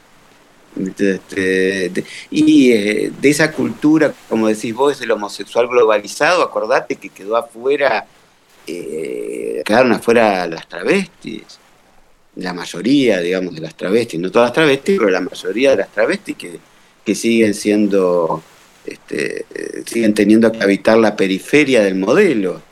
[2.30, 8.06] y eh, de esa cultura, como decís vos, del homosexual globalizado, acordate que quedó afuera,
[8.66, 11.59] eh, quedaron afuera las travestis,
[12.36, 15.92] la mayoría, digamos, de las travestis, no todas las travestis, pero la mayoría de las
[15.92, 16.58] travestis que,
[17.04, 18.42] que siguen siendo,
[18.84, 22.62] este, eh, siguen teniendo que habitar la periferia del modelo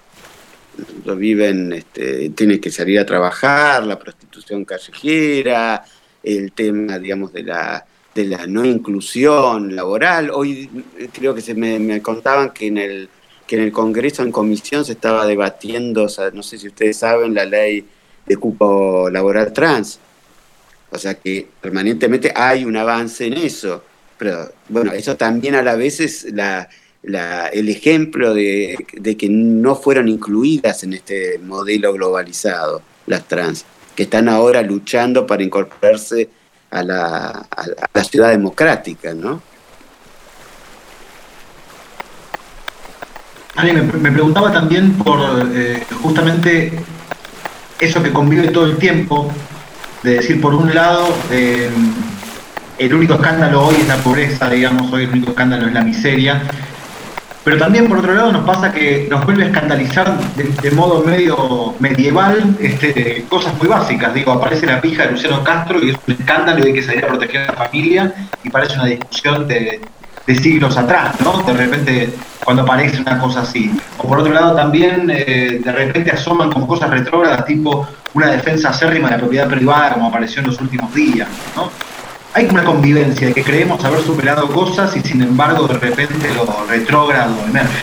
[1.17, 5.85] viven, este, tienen que salir a trabajar, la prostitución callejera,
[6.23, 10.31] el tema, digamos, de la, de la no inclusión laboral.
[10.31, 10.69] Hoy
[10.99, 13.09] eh, creo que se me, contaban que en el
[13.47, 17.47] que en el Congreso, en comisión, se estaba debatiendo, no sé si ustedes saben, la
[17.47, 17.83] ley
[18.29, 19.99] de cupo laboral trans.
[20.91, 23.83] O sea que permanentemente hay un avance en eso.
[24.19, 26.69] Pero bueno, eso también a la vez es la,
[27.03, 28.77] el ejemplo de,
[29.19, 33.65] que no fueron incluidas en este modelo globalizado las trans,
[33.95, 36.29] que están ahora luchando para incorporarse
[36.71, 37.49] a la,
[38.11, 39.41] ciudad democrática, ¿no?
[43.63, 45.19] me, preguntaba también por
[45.53, 46.73] eh, justamente
[47.81, 49.31] eso que convive todo el tiempo,
[50.03, 51.71] de decir, por un lado, eh,
[52.79, 56.43] el único escándalo hoy es la pobreza, digamos, hoy el único escándalo es la miseria,
[57.49, 61.75] pero también, por otro lado, nos pasa que nos vuelve a escandalizar de, modo medio
[61.79, 64.13] medieval este, cosas muy básicas.
[64.13, 67.07] Digo, aparece la pija de Luciano Castro y es un escándalo y hay que salir
[67.07, 68.13] a proteger a la familia
[68.45, 69.81] y parece una discusión de,
[70.35, 71.43] siglos atrás, ¿no?
[71.43, 72.15] De repente,
[72.45, 73.71] cuando aparece una cosa así.
[73.99, 78.71] O por otro lado, también eh, de repente asoman como cosas retrógradas, tipo una defensa
[78.71, 81.71] acérrima de la propiedad privada, como apareció en los últimos días, ¿no?
[82.35, 86.47] hay una convivencia de que creemos haber superado cosas y sin embargo de repente lo
[86.69, 87.83] retrógrado emerge.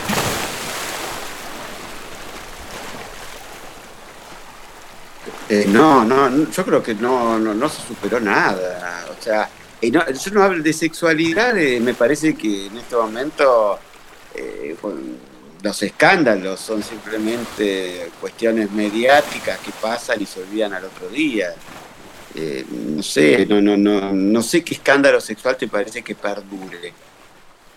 [5.48, 9.04] Eh, no, no, yo creo que no, no, se superó nada.
[9.16, 9.48] O sea,
[9.82, 10.00] yo
[10.32, 13.78] no hablo de sexualidad, me parece que en este momento
[14.34, 14.76] eh,
[15.62, 21.54] los escándalos son simplemente cuestiones mediáticas que pasan y se olvidan al otro día.
[22.34, 26.92] Eh, no sé, no, no, no, no sé qué escándalo sexual te parece que perdure.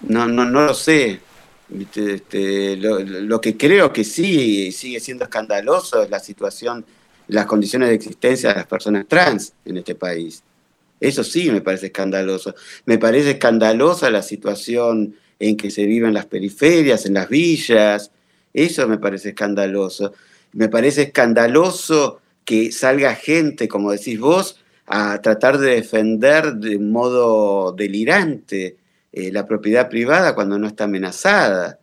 [0.01, 1.19] No, no, no lo sé.
[1.95, 6.83] Este, lo, que creo que sí sigue siendo escandaloso es la situación,
[7.27, 10.41] las condiciones de existencia de las personas trans en este país.
[10.99, 12.55] Eso sí me parece escandaloso.
[12.85, 18.11] Me parece escandalosa la situación en que se vive en las periferias, en las villas.
[18.53, 20.13] Eso me parece escandaloso.
[20.53, 27.71] Me parece escandaloso que salga gente, como decís vos, a tratar de defender de modo
[27.73, 28.77] delirante
[29.11, 31.79] eh, la propiedad privada cuando no está amenazada.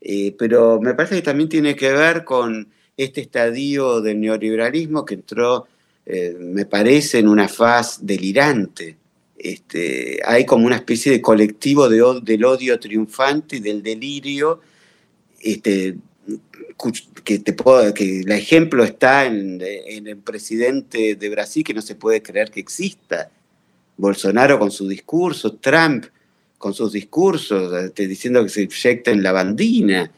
[0.00, 5.14] Eh, pero me parece que también tiene que ver con este estadio del neoliberalismo que
[5.14, 5.66] entró,
[6.06, 8.96] eh, me parece, en una faz delirante.
[9.36, 14.60] Este, hay como una especie de colectivo de, del odio triunfante y del delirio
[15.40, 15.96] este,
[17.24, 21.94] que te puedo, que el ejemplo está en, el presidente de Brasil que no se
[21.94, 23.30] puede creer que exista.
[23.96, 26.06] Bolsonaro con su discurso, Trump
[26.58, 30.10] con sus discursos, este, diciendo que se inyecta en la bandina.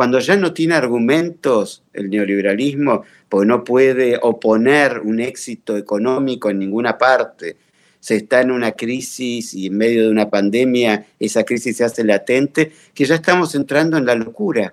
[0.00, 6.58] Cuando ya no tiene argumentos el neoliberalismo, porque no puede oponer un éxito económico en
[6.58, 7.58] ninguna parte,
[8.00, 12.02] se está en una crisis y en medio de una pandemia esa crisis se hace
[12.02, 14.72] latente, que ya estamos entrando en la locura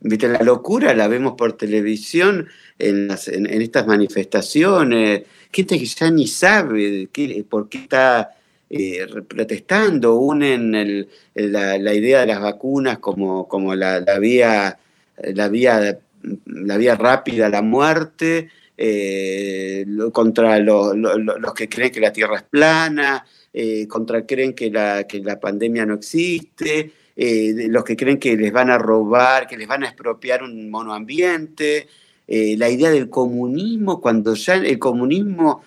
[0.00, 0.28] ¿Viste?
[0.28, 2.48] La locura la vemos por televisión
[2.78, 5.24] en, estas manifestaciones.
[5.52, 7.10] Gente que ya ni sabe
[7.46, 8.30] por qué está
[8.76, 14.76] eh, protestando, unen la, idea de las vacunas como, como la, vía,
[15.16, 16.00] la, vía,
[16.44, 22.42] la vía rápida a la muerte, eh, contra los que creen que la Tierra es
[22.42, 28.36] plana, eh, contra creen que la, que la pandemia no existe, los que creen que
[28.36, 31.86] les van a robar, que les van a expropiar un monoambiente,
[32.26, 35.62] la idea del comunismo, cuando ya el comunismo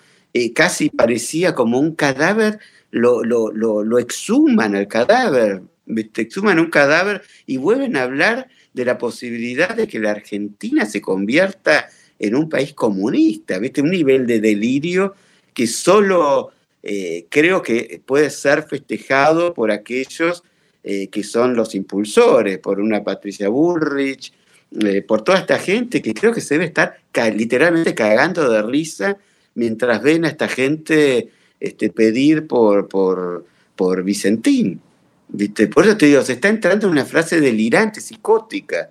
[0.54, 2.60] casi parecía como un cadáver,
[2.90, 8.98] lo, lo, lo, exhuman al cadáver, exhuman un cadáver y vuelven a hablar de la
[8.98, 13.82] posibilidad de que la Argentina se convierta en un país comunista, ¿viste?
[13.82, 15.14] Un nivel de delirio
[15.54, 16.50] que solo
[16.82, 20.42] eh, creo que puede ser festejado por aquellos
[20.84, 24.32] eh, que son los impulsores, por una Patricia Bullrich,
[24.80, 26.96] eh, por toda esta gente que creo que se debe estar
[27.34, 29.16] literalmente cagando de risa
[29.54, 31.30] mientras ven a esta gente
[31.60, 33.46] este, pedir por, por,
[33.76, 34.80] por Vicentín.
[35.28, 35.68] ¿viste?
[35.68, 38.90] Por eso te digo, se está entrando en una frase delirante, psicótica,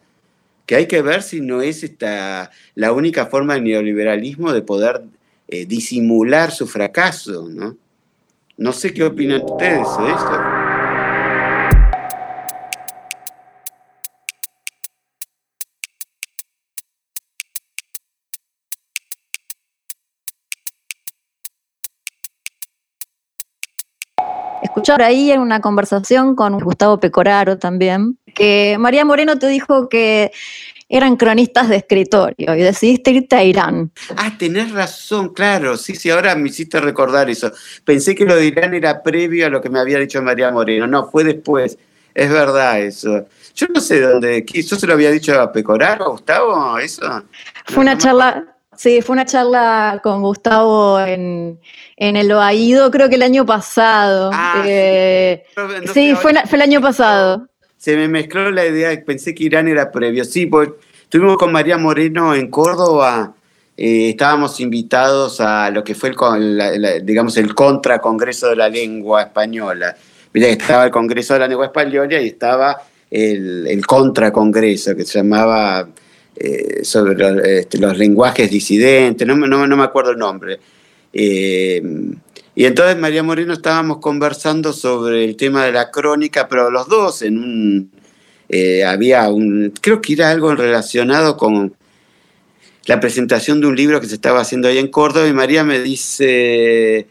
[0.66, 5.04] que hay que ver si no es esta, la única forma del neoliberalismo de poder
[5.48, 7.48] eh, disimular su fracaso.
[7.50, 7.78] ¿no?
[8.58, 10.57] no sé qué opinan ustedes de esto.
[24.88, 30.32] Escuchar ahí en una conversación con Gustavo Pecoraro también, que María Moreno te dijo que
[30.88, 33.92] eran cronistas de escritorio y decidiste irte a Irán.
[34.16, 37.52] Ah, tenés razón, claro, sí, sí, ahora me hiciste recordar eso.
[37.84, 40.88] Pensé que lo de Irán era previo a lo que me había dicho María Moreno,
[40.88, 41.78] no, fue después,
[42.14, 43.26] es verdad eso.
[43.56, 47.24] Yo no sé dónde, ¿yo se lo había dicho a Pecoraro, Gustavo, eso?
[47.66, 51.60] Fue una charla, sí, fue una charla con Gustavo en,
[51.98, 54.30] en el Oaído, creo que el año pasado.
[54.32, 55.44] Ah, eh,
[55.94, 57.48] sí, fue, el año pasado.
[57.76, 60.24] Se me mezcló la idea, pensé que Irán era previo.
[60.24, 60.70] Sí, pues
[61.02, 63.34] estuvimos con María Moreno en Córdoba,
[63.76, 69.24] eh, estábamos invitados a lo que fue el, digamos, el contra Congreso de la Lengua
[69.24, 69.96] Española.
[70.34, 72.80] Mira, estaba el Congreso de la Lengua Española y estaba
[73.10, 75.88] el, el contra Congreso que se llamaba
[76.36, 80.60] eh, sobre este, los lenguajes disidentes, no, no, no me acuerdo el nombre
[81.20, 81.82] eh,
[82.54, 87.24] y entonces María Moreno estábamos conversando sobre el tema de la crónica, pero los dos
[87.24, 87.92] en un...
[88.50, 89.74] Eh, había un...
[89.82, 91.76] Creo que era algo relacionado con
[92.86, 95.80] la presentación de un libro que se estaba haciendo ahí en Córdoba y María me
[95.80, 97.08] dice,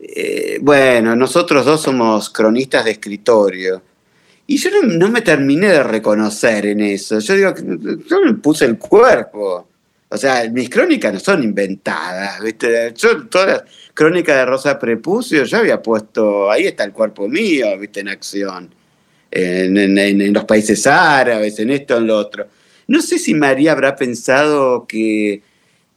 [0.00, 3.82] eh, bueno, nosotros dos somos cronistas de escritorio.
[4.46, 7.18] Y yo no, me terminé de reconocer en eso.
[7.18, 7.54] Yo digo,
[8.06, 9.68] yo me puse el cuerpo.
[10.14, 12.94] O sea, mis crónicas no son inventadas, ¿viste?
[12.96, 13.62] Yo todas las
[13.94, 17.98] crónicas de Rosa Prepucio yo había puesto, ahí está el cuerpo mío, ¿viste?
[17.98, 18.72] En acción.
[19.32, 22.46] En, los países árabes, en esto, en lo otro.
[22.86, 25.42] No sé si María habrá pensado que,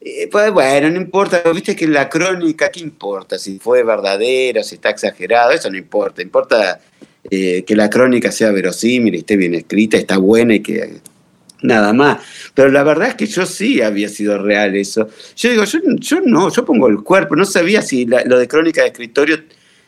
[0.02, 3.38] eh, pues bueno, no importa, viste que la crónica, ¿qué importa?
[3.38, 6.24] Si fue verdadera, si está exagerado, eso no importa.
[6.24, 6.80] Importa
[7.30, 11.02] eh, que la crónica sea verosímil, esté bien escrita, está buena y que
[11.62, 12.20] nada más.
[12.54, 15.10] Pero la verdad es que yo sí había sido real eso.
[15.36, 18.88] Yo digo, yo, no, yo pongo el cuerpo, no sabía si lo de crónica de
[18.88, 19.44] escritorio,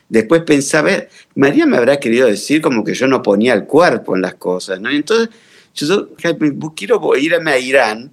[0.08, 0.90] después pensaba,
[1.34, 4.80] María me habrá querido decir como que yo no ponía el cuerpo en las cosas,
[4.80, 4.90] ¿no?
[4.90, 5.28] entonces
[5.74, 6.08] yo
[6.74, 8.10] quiero irme a Irán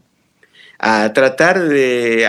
[0.80, 2.28] a tratar de...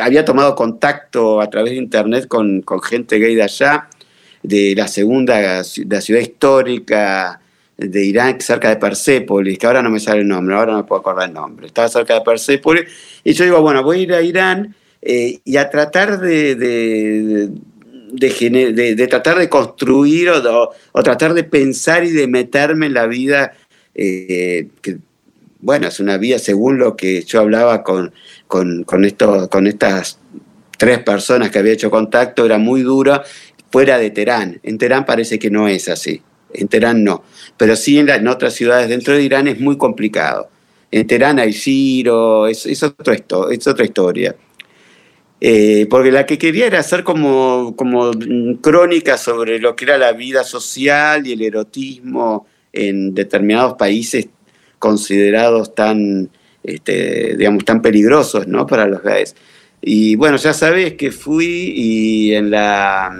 [0.00, 3.88] había tomado contacto a través de internet con, gente gay de allá,
[4.42, 7.41] de la segunda, la ciudad histórica,
[7.88, 10.84] de Irán, cerca de Persépolis, que ahora no me sale el nombre, ahora no me
[10.84, 11.66] puedo acordar el nombre.
[11.66, 12.84] Estaba cerca de Persépolis,
[13.24, 17.48] y yo digo, bueno, voy a ir a Irán eh, y a tratar de, de,
[19.08, 20.70] tratar de construir o,
[21.02, 23.52] tratar de pensar y de meterme en la vida,
[23.94, 24.68] eh,
[25.60, 28.12] bueno, es una vida según lo que yo hablaba con,
[28.46, 30.18] con, con, esto, con estas
[30.78, 33.24] tres personas que había hecho contacto, era muy dura
[33.70, 34.60] fuera de Teherán.
[34.62, 36.22] En Teherán parece que no es así.
[36.54, 37.22] En Teherán no.
[37.56, 40.48] Pero sí en, otras ciudades dentro de Irán es muy complicado.
[40.90, 43.12] En Teherán hay giro, es, es, otro
[43.50, 44.36] es otra historia.
[45.44, 48.12] Eh, porque la que quería era hacer como, como
[48.60, 54.28] crónica sobre lo que era la vida social y el erotismo en determinados países
[54.78, 56.30] considerados tan,
[56.62, 58.66] este, digamos, tan peligrosos ¿no?
[58.66, 59.34] para los gays.
[59.80, 63.12] Y bueno, ya sabes que fui y en la,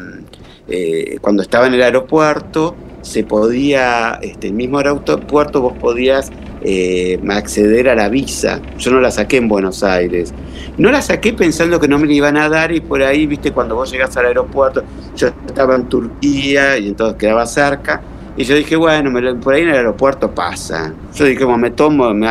[0.69, 6.31] eh, cuando estaba en el aeropuerto, se podía, este, el mismo aeropuerto vos podías
[6.63, 8.61] eh, acceder a la visa.
[8.79, 10.33] Yo no la saqué en Buenos Aires.
[10.79, 13.53] No la saqué pensando que no me la iban a dar y por ahí, viste,
[13.53, 14.85] cuando vos llegás al aeropuerto,
[15.17, 18.01] yo estaba en Turquía y entonces quedaba cerca.
[18.37, 20.95] Y yo dije, bueno, por ahí en el aeropuerto pasa.
[21.15, 22.29] Yo dije, como me tomo, me,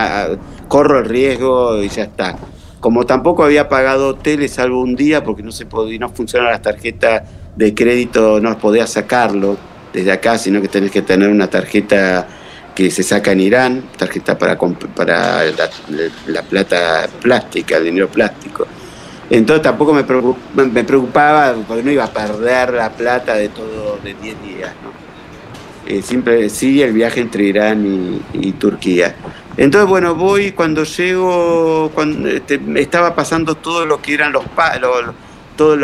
[0.67, 2.37] corro el riesgo y ya está.
[2.79, 7.23] Como tampoco había pagado hoteles un día porque no se podía, no funcionaba las tarjetas
[7.55, 9.57] de crédito, no podía sacarlo
[9.93, 12.27] desde acá, sino que tenés que tener una tarjeta
[12.75, 14.57] que se saca en Irán, tarjeta para,
[14.95, 15.43] para
[16.27, 18.65] la, plata plástica, el dinero plástico.
[19.29, 23.97] Entonces tampoco me preocupaba, me preocupaba porque no iba a perder la plata de todo
[24.03, 24.73] de 10 días.
[24.83, 24.91] ¿no?
[25.87, 29.15] Eh, siempre sí el viaje entre Irán y, Turquía.
[29.57, 35.13] Entonces, bueno, voy cuando llego, cuando este, estaba pasando todo lo que eran los palos,
[35.57, 35.75] todo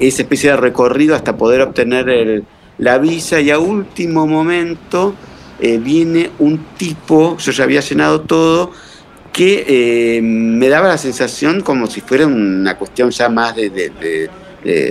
[0.00, 2.44] esa especie de recorrido hasta poder obtener el,
[2.78, 5.14] la visa y a último momento
[5.60, 8.72] eh, viene un tipo, yo ya había llenado todo,
[9.32, 14.30] que eh, me daba la sensación como si fuera una cuestión ya más de,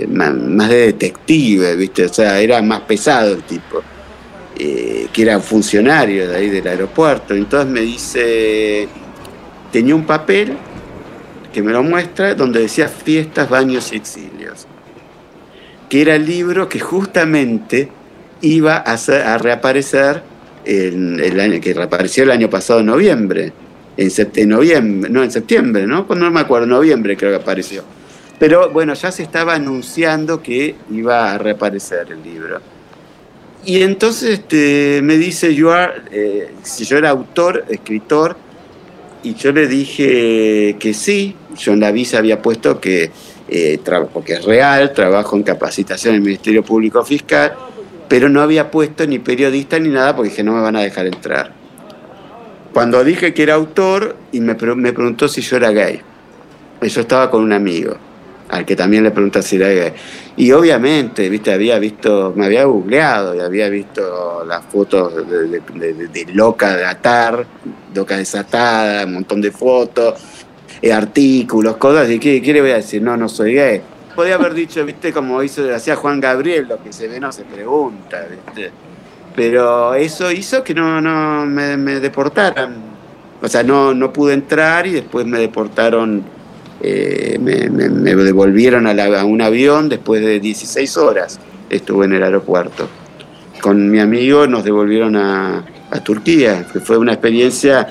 [0.08, 2.06] más de detective, ¿viste?
[2.06, 3.82] O sea, era más pesado el tipo,
[4.58, 7.34] eh, que era funcionario de ahí del aeropuerto.
[7.34, 8.88] Entonces me dice,
[9.72, 10.56] tenía un papel
[11.52, 14.66] que me lo muestra donde decía fiestas, baños y exilios
[15.94, 17.88] que era el libro que justamente
[18.40, 20.24] iba a, reaparecer
[20.64, 23.52] en el año, que reapareció el año pasado en noviembre,
[23.96, 26.04] en, noviembre, no en septiembre, ¿no?
[26.04, 27.84] Pues no me acuerdo, noviembre creo que apareció.
[28.40, 32.60] Pero bueno, ya se estaba anunciando que iba a reaparecer el libro.
[33.64, 35.70] Y entonces este, me dice, you
[36.10, 38.36] eh, si yo era autor, escritor,
[39.22, 43.12] y yo le dije que sí, yo en la visa había puesto que
[43.48, 43.78] eh,
[44.12, 47.54] porque es real, trabajo en capacitación en el Ministerio Público Fiscal,
[48.08, 51.06] pero no había puesto ni periodista ni nada porque dije no me van a dejar
[51.06, 51.52] entrar.
[52.72, 56.00] Cuando dije que era autor y me, me preguntó si yo era gay,
[56.82, 57.96] yo estaba con un amigo
[58.48, 59.92] al que también le pregunté si era gay.
[60.36, 66.76] Y obviamente, viste, había visto, me había googleado y había visto las fotos de, loca
[66.76, 67.46] de atar,
[67.94, 70.14] loca desatada, un montón de fotos,
[70.84, 73.00] eh, artículos, cosas, y ¿qué, le voy a decir?
[73.00, 73.80] No, no soy gay.
[74.14, 77.42] Podía haber dicho, viste, como hizo, hacía Juan Gabriel, lo que se ve no se
[77.44, 78.70] pregunta, viste.
[79.34, 82.74] Pero eso hizo que no, no me, deportaran.
[83.40, 86.22] O sea, no, no pude entrar y después me deportaron,
[86.82, 91.40] eh, me, devolvieron a, un avión después de 16 horas.
[91.70, 92.90] Estuve en el aeropuerto.
[93.62, 97.88] Con mi amigo nos devolvieron a, a Turquía, que fue una experiencia,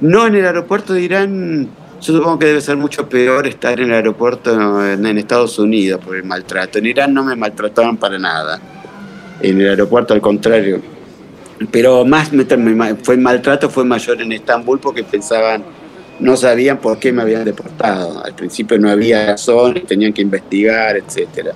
[0.00, 1.68] no en el aeropuerto de Irán,
[2.04, 4.52] yo supongo que debe ser mucho peor estar en el aeropuerto
[4.92, 6.78] en, Estados Unidos por el maltrato.
[6.78, 8.60] En Irán no me maltrataban para nada.
[9.40, 10.82] En el aeropuerto al contrario.
[11.70, 12.30] Pero más
[13.02, 15.64] fue maltrato fue mayor en Estambul porque pensaban,
[16.20, 18.22] no sabían por qué me habían deportado.
[18.22, 21.52] Al principio no había razón, tenían que investigar, etcétera.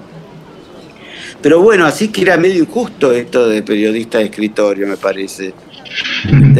[1.42, 5.52] Pero bueno, así que era medio injusto esto de periodista de escritorio, me parece.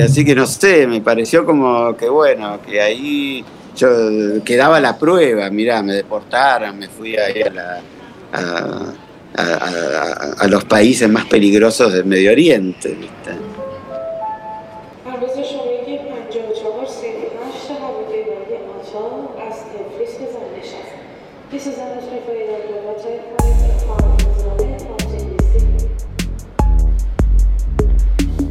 [0.04, 3.44] Así que no sé, me pareció como que bueno, que ahí
[3.78, 8.92] yo quedaba la prueba, mirá, me deportaron, me fui ahí a,
[9.36, 12.96] a, los países más peligrosos del Medio Oriente.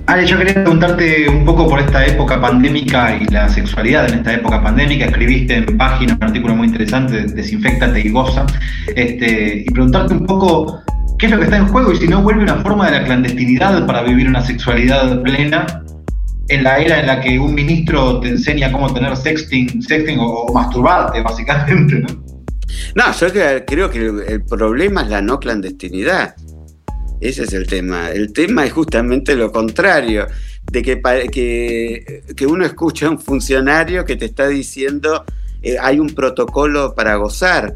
[0.07, 4.35] Ale, yo quería preguntarte un poco por esta época pandémica y la sexualidad en esta
[4.35, 5.05] época pandémica.
[5.05, 8.45] Escribiste en página un artículo muy interesante, Desinfectate y goza,
[8.95, 10.81] este, y preguntarte un poco
[11.19, 13.03] qué es lo que está en juego y si no vuelve una forma de la
[13.03, 15.83] clandestinidad para vivir una sexualidad plena
[16.47, 20.53] en la era en la que un ministro te enseña cómo tener sexting, sexting o,
[20.53, 22.07] masturbarte, básicamente, ¿no?
[22.95, 23.27] No, yo
[23.65, 26.33] creo que el problema es la no clandestinidad.
[27.19, 28.11] Ese es el tema.
[28.11, 30.27] El tema es justamente lo contrario,
[30.71, 35.23] de que, que, uno escucha a un funcionario que te está diciendo
[35.61, 37.75] eh, hay un protocolo para gozar.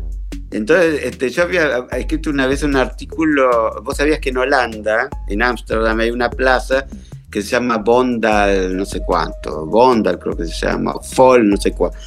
[0.51, 5.41] Entonces, este, yo había escrito una vez un artículo, vos sabías que en Holanda, en
[5.41, 6.85] Ámsterdam, hay una plaza
[7.29, 11.71] que se llama Bondal, no sé cuánto, Bondal creo que se llama, Fol, no sé
[11.71, 11.97] cuánto,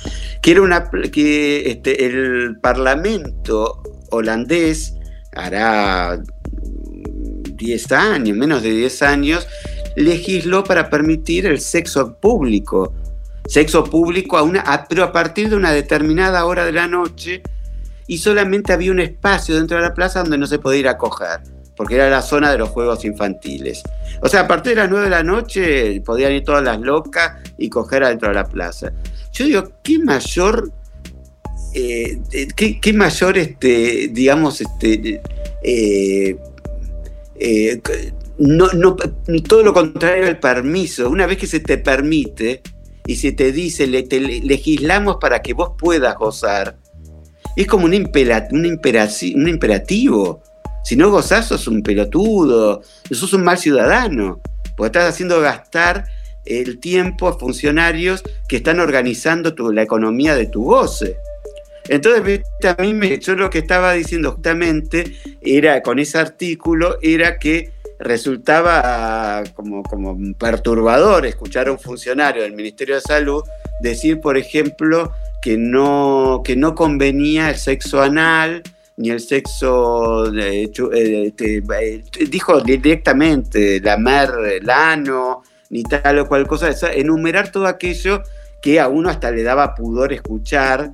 [0.42, 4.94] que era una, que este, el parlamento holandés
[5.34, 6.22] hará
[7.64, 9.46] 10 años, menos de 10 años,
[9.96, 12.92] legisló para permitir el sexo público.
[13.46, 17.42] Sexo público a una, pero a partir de una determinada hora de la noche
[18.06, 20.98] y solamente había un espacio dentro de la plaza donde no se podía ir a
[20.98, 21.40] coger.
[21.76, 23.82] porque era la zona de los juegos infantiles.
[24.22, 27.32] O sea, a partir de las 9 de la noche podían ir todas las locas
[27.58, 28.92] y coger adentro de la plaza.
[29.32, 30.70] Yo digo, ¿qué mayor,
[31.74, 35.20] eh, eh, qué, mayor, este, digamos, este,
[35.64, 36.36] eh,
[38.38, 38.96] no, no,
[39.48, 41.08] todo lo contrario al permiso.
[41.08, 42.62] Una vez que se te permite
[43.06, 44.06] y se te dice, le,
[44.42, 46.78] legislamos para que vos puedas gozar,
[47.56, 50.42] es como un, un, imperativo.
[50.84, 54.40] Si no gozás, sos un pelotudo, sos un mal ciudadano,
[54.76, 56.04] porque estás haciendo gastar
[56.44, 61.16] el tiempo a funcionarios que están organizando la economía de tu goce.
[61.88, 67.38] Entonces, a mí me, yo lo que estaba diciendo justamente era, con ese artículo, era
[67.38, 73.42] que resultaba como, como perturbador escuchar a un funcionario del Ministerio de Salud
[73.80, 75.12] decir, por ejemplo,
[75.42, 78.62] que no, que no convenía el sexo anal
[78.96, 84.30] ni el sexo, eh, este, eh, dijo directamente, lamer
[84.60, 88.22] el ano, ni tal o cual cosa, enumerar todo aquello
[88.62, 90.92] que a uno hasta le daba pudor escuchar,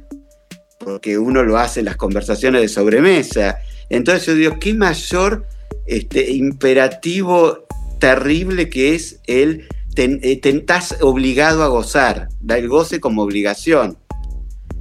[0.80, 3.58] porque uno lo hace en las conversaciones de sobremesa.
[3.88, 5.46] Entonces yo digo, ¿qué mayor
[5.86, 7.66] este, imperativo
[7.98, 13.98] terrible que es el eh, estás obligado a gozar, da el goce como obligación.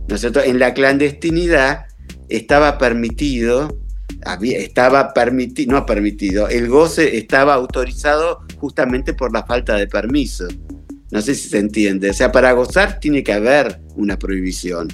[0.07, 0.41] ¿No es cierto?
[0.41, 1.87] En la clandestinidad
[2.29, 3.77] estaba permitido,
[4.41, 10.47] estaba permitido, no permitido, el goce estaba autorizado justamente por la falta de permiso.
[11.11, 12.11] No sé si se entiende.
[12.11, 14.87] O sea, para gozar tiene que haber una prohibición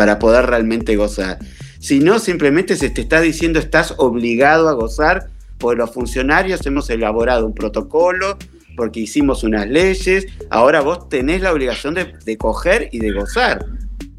[0.00, 1.36] para poder realmente gozar.
[1.78, 5.26] Si no, simplemente se te está diciendo estás obligado a gozar,
[5.58, 8.38] por los funcionarios hemos elaborado un protocolo,
[8.78, 13.66] porque hicimos unas leyes, ahora vos tenés la obligación de, coger y de gozar.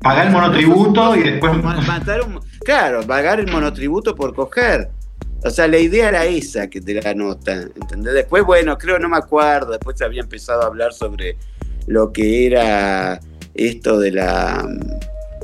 [0.03, 1.51] Pagar el monotributo y después...
[2.63, 4.91] claro, pagar el monotributo por coger.
[5.43, 8.13] O sea, la idea era esa que te la nota, ¿entendés?
[8.13, 11.37] Después, bueno, creo, no me acuerdo, después se había empezado a hablar sobre
[11.87, 13.19] lo que era
[13.55, 14.63] esto de la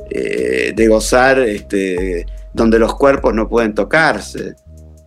[0.10, 4.56] eh, de gozar este, donde los cuerpos no pueden tocarse.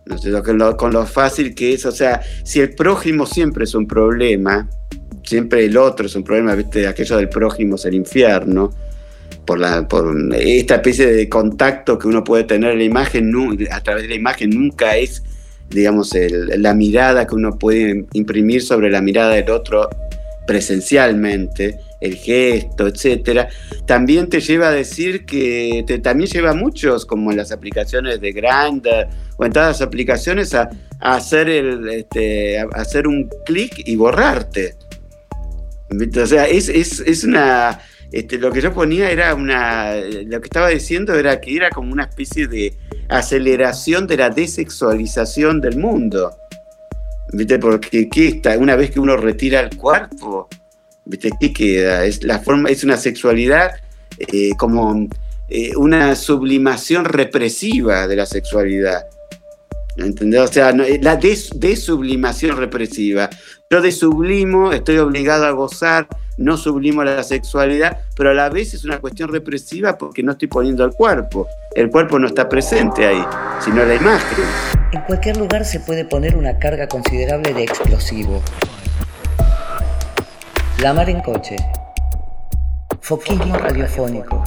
[0.05, 0.43] ¿no?
[0.43, 3.87] Con, lo, con lo fácil que es, o sea, si el prójimo siempre es un
[3.87, 4.69] problema,
[5.23, 6.87] siempre el otro es un problema, ¿viste?
[6.87, 8.71] aquello del prójimo es el infierno,
[9.45, 13.33] por, la, por esta especie de contacto que uno puede tener en la imagen,
[13.71, 15.23] a través de la imagen nunca es,
[15.69, 16.13] digamos,
[16.57, 19.89] la mirada que uno puede imprimir sobre la mirada del otro
[20.45, 23.47] presencialmente el gesto, etcétera,
[23.85, 28.19] también te lleva a decir que te, también lleva a muchos, como en las aplicaciones
[28.19, 33.95] de Grindr o en todas las aplicaciones, a, hacer, el, este, hacer un clic y
[33.95, 34.75] borrarte.
[36.21, 37.79] O sea, es, una.
[38.11, 39.95] Este, lo que yo ponía era una.
[39.95, 42.73] Lo que estaba diciendo era que era como una especie de
[43.09, 46.35] aceleración de la desexualización del mundo.
[47.33, 47.59] ¿Viste?
[47.59, 48.57] Porque ¿qué está?
[48.57, 50.49] una vez que uno retira el cuerpo,
[51.05, 51.31] ¿Viste?
[51.39, 52.05] ¿Qué queda?
[52.05, 53.71] Es, la forma, es una sexualidad
[54.17, 55.07] eh, como
[55.49, 59.05] eh, una sublimación represiva de la sexualidad.
[59.97, 60.41] ¿Entendés?
[60.41, 63.29] O sea, eh, la desublimación represiva.
[63.69, 68.85] Yo desublimo, estoy obligado a gozar, no sublimo la sexualidad, pero a la vez es
[68.85, 71.47] una cuestión represiva porque no estoy poniendo el cuerpo.
[71.75, 73.23] El cuerpo no está presente ahí,
[73.59, 74.45] sino la imagen.
[74.93, 78.41] En cualquier lugar se puede poner una carga considerable de explosivo,
[80.81, 81.55] la mar en coche.
[83.01, 84.43] Foquismo radiofónico.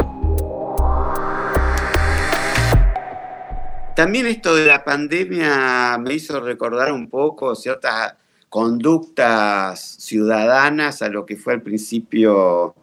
[3.94, 8.14] También esto de la pandemia me hizo recordar un poco ciertas
[8.48, 12.74] conductas ciudadanas a lo que fue al principio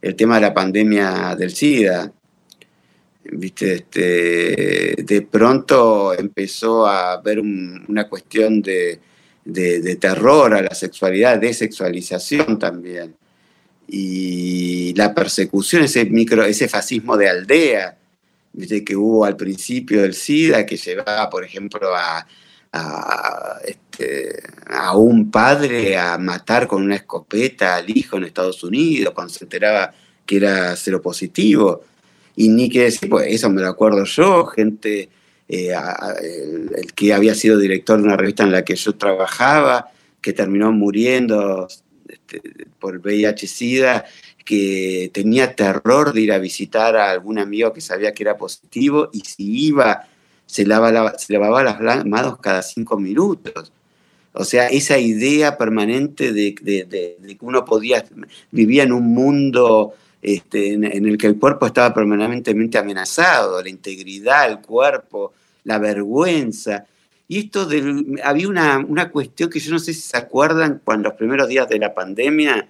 [0.00, 2.12] el tema de la pandemia del SIDA.
[3.24, 9.00] Viste, este, de pronto empezó a haber una cuestión de,
[9.44, 13.14] de, terror a la sexualidad, de sexualización también.
[13.88, 17.96] Y la persecución, ese, micro, ese fascismo de aldea
[18.84, 22.26] que hubo al principio del SIDA, que llevaba, por ejemplo, a,
[23.64, 29.32] este, a, un padre a matar con una escopeta al hijo en Estados Unidos cuando
[29.32, 29.92] se enteraba
[30.24, 31.82] que era seropositivo.
[32.36, 35.08] Y ni que decir, pues eso me lo acuerdo yo, gente
[35.52, 35.74] eh,
[36.76, 39.90] el, que había sido director de una revista en la que yo trabajaba,
[40.20, 41.66] que terminó muriendo
[42.08, 42.40] este,
[42.78, 44.04] por VIH-Sida,
[44.44, 49.10] que tenía terror de ir a visitar a algún amigo que sabía que era positivo
[49.12, 50.06] y si iba,
[50.46, 53.72] se, lavaba, se lavaba las manos cada cinco minutos.
[54.32, 58.04] O sea, esa idea permanente de, que uno podía,
[58.52, 64.48] vivía en un mundo este, en, el que el cuerpo estaba permanentemente amenazado, la integridad,
[64.50, 65.32] el cuerpo,
[65.64, 66.86] la vergüenza.
[67.28, 67.68] Y esto
[68.24, 71.68] había una, una, cuestión que yo no sé si se acuerdan cuando los primeros días
[71.68, 72.68] de la pandemia,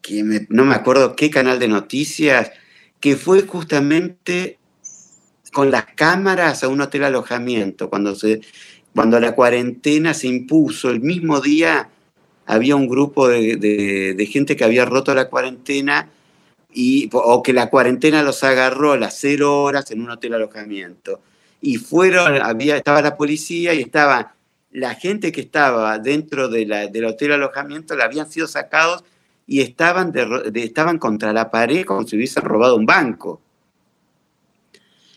[0.00, 2.52] que no me acuerdo qué canal de noticias,
[3.00, 4.58] que fue justamente
[5.52, 8.42] con las cámaras a un hotel alojamiento, cuando, se,
[8.94, 11.90] cuando la cuarentena se impuso, el mismo día
[12.46, 16.10] había un grupo de, de gente que había roto la cuarentena
[16.74, 21.20] y, o que la cuarentena los agarró a las cero horas en un hotel alojamiento
[21.64, 24.34] y fueron, había, estaba la policía y estaba
[24.70, 29.02] la gente que estaba dentro de la, del hotel alojamiento, la habían sido sacados
[29.46, 30.12] y estaban,
[30.54, 33.40] estaban contra la pared como si hubiesen robado un banco.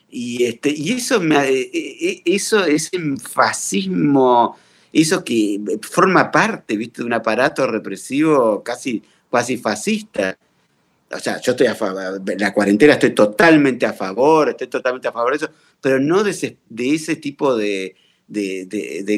[0.09, 4.55] Y, este, y eso, me, e, e, eso, ese fascismo,
[4.93, 7.01] eso que forma parte ¿viste?
[7.01, 10.37] de un aparato represivo casi, casi fascista.
[11.11, 15.13] O sea, yo estoy a favor, la cuarentena estoy totalmente a favor, estoy totalmente a
[15.13, 15.49] favor de eso,
[15.79, 17.95] pero no de ese, tipo de,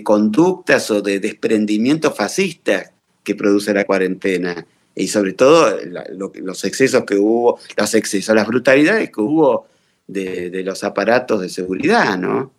[0.04, 2.92] conductas o de desprendimiento fascista
[3.24, 4.66] que produce la cuarentena.
[4.94, 5.78] Y sobre todo
[6.36, 9.68] los excesos que hubo, los excesos, las brutalidades que hubo
[10.06, 12.52] de, los aparatos de seguridad, ¿no?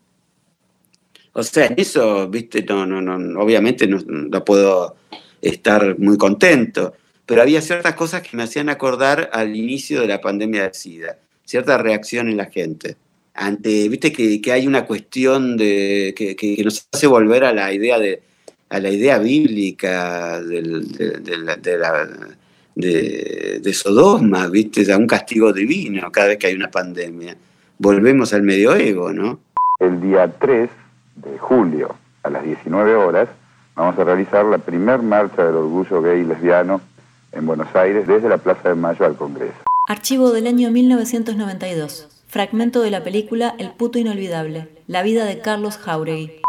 [1.33, 4.97] O sea, eso, viste, no, no, no, obviamente no puedo
[5.41, 6.95] estar muy contento,
[7.31, 11.16] pero había ciertas cosas que me hacían acordar al inicio de la pandemia de SIDA,
[11.45, 12.97] cierta reacción en la gente
[13.41, 18.22] ante, viste que, hay una cuestión de, que, nos hace volver a la idea de
[18.68, 20.62] a la idea bíblica de,
[22.76, 27.37] de, Sodoma, viste, a un castigo divino cada vez que hay una pandemia.
[27.78, 29.41] Volvemos al medioevo, ¿no?
[29.81, 30.70] El día 3
[31.16, 33.28] de julio, a las 19 horas,
[33.74, 36.81] vamos a realizar la primer marcha del orgullo gay y lesbiano
[37.33, 39.55] en Buenos Aires desde la Plaza de Mayo al Congreso.
[39.89, 42.09] Archivo del año 1992.
[42.26, 46.41] Fragmento de la película El puto inolvidable, la vida de Carlos Jauregui.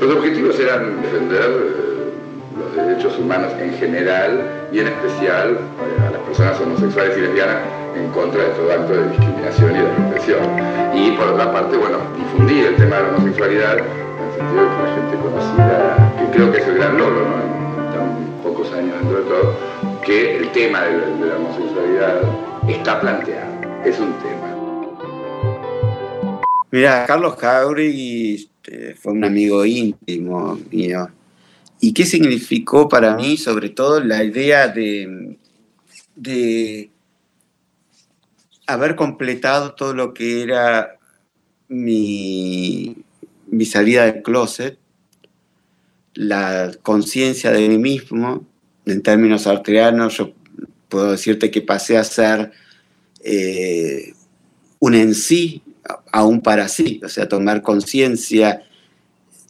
[0.00, 2.12] Los objetivos eran defender eh,
[2.58, 7.56] los derechos humanos en general y en especial eh, a las personas homosexuales y lesbianas
[7.96, 10.40] en contra de todo acto de discriminación y de represión.
[10.94, 14.68] Y por otra parte, bueno, difundir el tema de la homosexualidad en el sentido de
[14.68, 17.36] que la gente conocida, que creo que es el gran logro, ¿no?
[17.42, 19.73] en tan pocos años dentro de todo,
[20.04, 22.20] que el tema de la, homosexualidad
[22.68, 24.50] está planteado, es un tema.
[26.70, 31.08] Mira, Carlos Jauregui este, fue un amigo íntimo mío.
[31.80, 35.38] ¿Y qué significó para mí, sobre todo, la idea de,
[36.14, 36.90] de
[38.66, 40.98] haber completado todo lo que era
[41.68, 42.96] mi,
[43.46, 44.78] mi salida del closet,
[46.14, 48.46] la conciencia de mí mismo,
[48.86, 50.32] en términos arterianos, yo
[50.88, 52.52] puedo decirte que pasé a ser
[53.22, 54.12] eh,
[54.78, 55.62] un en sí
[56.12, 58.62] aún para sí, o sea, tomar conciencia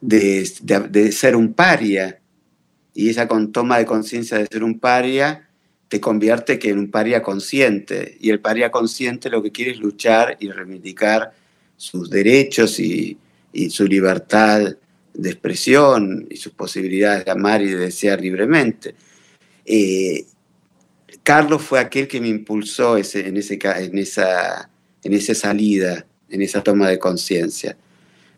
[0.00, 2.20] de, ser un paria.
[2.94, 5.48] Y esa con toma de conciencia de ser un paria
[5.88, 8.16] te convierte que en un paria consciente.
[8.20, 11.32] Y el paria consciente lo que quiere es luchar y reivindicar
[11.76, 13.18] sus derechos y,
[13.70, 14.74] su libertad
[15.12, 18.96] de expresión y sus posibilidades de amar y de desear libremente.
[19.64, 20.26] Eh,
[21.22, 23.36] Carlos fue aquel que me impulsó en, ese, en,
[23.98, 24.70] esa,
[25.02, 27.76] en esa salida en esa toma de conciencia.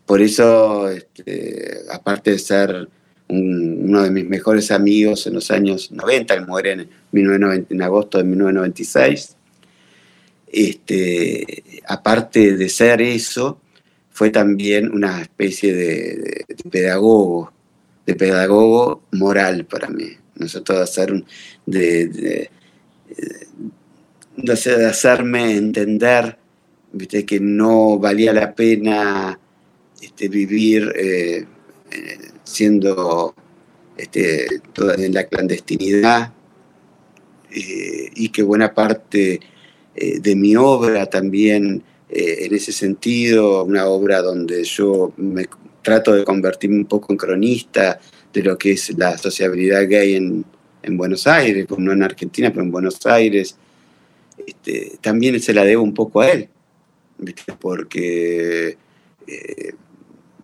[0.05, 2.87] Por eso, este, aparte de ser
[3.29, 6.89] uno de mis mejores amigos en los años 90, él muere en,
[7.69, 9.35] en agosto de 1996,
[10.49, 13.59] este, aparte de ser eso,
[14.11, 17.51] fue también una especie de, pedagogo,
[18.05, 20.11] de pedagogo moral para mí.
[20.39, 21.23] Nosotros hacer
[21.65, 22.49] de,
[24.85, 26.37] hacerme entender
[26.91, 27.25] ¿viste?
[27.25, 29.39] que no valía la pena
[30.01, 31.45] este, vivir eh,
[31.91, 33.33] eh, siendo
[33.97, 36.33] este, toda en la clandestinidad
[37.51, 39.39] eh, y que buena parte
[39.95, 45.47] de mi obra también en ese sentido, una obra donde yo me
[45.81, 47.99] trato de convertirme un poco en cronista
[48.37, 50.45] de lo que es la sociabilidad gay en,
[50.83, 53.55] en Buenos Aires, no en Argentina, pero en Buenos Aires,
[54.45, 56.49] este, también se la debo un poco a él
[57.59, 58.77] porque
[59.25, 59.73] eh,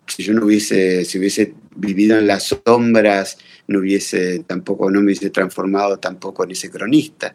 [0.06, 5.06] si yo no hubiese, si hubiese vivido en las sombras, no hubiese tampoco, no me
[5.06, 7.34] hubiese transformado tampoco en ese cronista.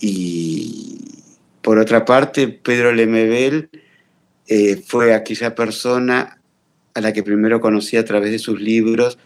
[0.00, 0.98] Y
[1.60, 3.68] por otra parte, Pedro Lemebel
[4.46, 6.39] eh, fue aquella persona
[6.94, 9.18] a la que primero conocí a través de sus libros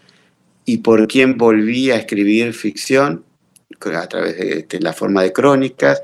[0.65, 3.23] y por quien volví a escribir ficción
[3.93, 4.37] a través
[4.67, 6.01] de la forma de crónicas,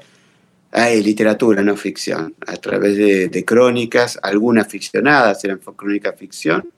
[0.72, 6.70] hay literatura, no ficción, a través de, crónicas, algunas ficcionadas, eran crónicas ficción,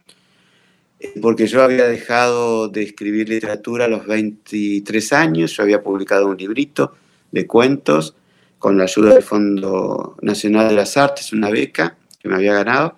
[1.21, 6.37] porque yo había dejado de escribir literatura a los 23 años, yo había publicado un
[6.37, 6.95] librito
[7.31, 8.15] de cuentos
[8.57, 12.97] con la ayuda del Fondo Nacional de las Artes, una beca que me había ganado,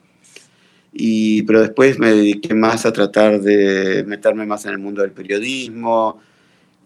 [0.98, 5.12] y, pero después me dediqué más a tratar de meterme más en el mundo del
[5.12, 6.22] periodismo,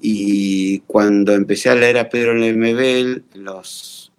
[0.01, 4.11] y cuando empecé a leer a Pedro Lemebel, los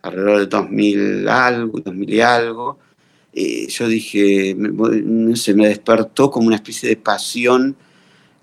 [0.00, 2.78] alrededor de 2000 algo, 2000 y algo,
[3.34, 7.76] eh, yo dije, no sé, me despertó como una especie de pasión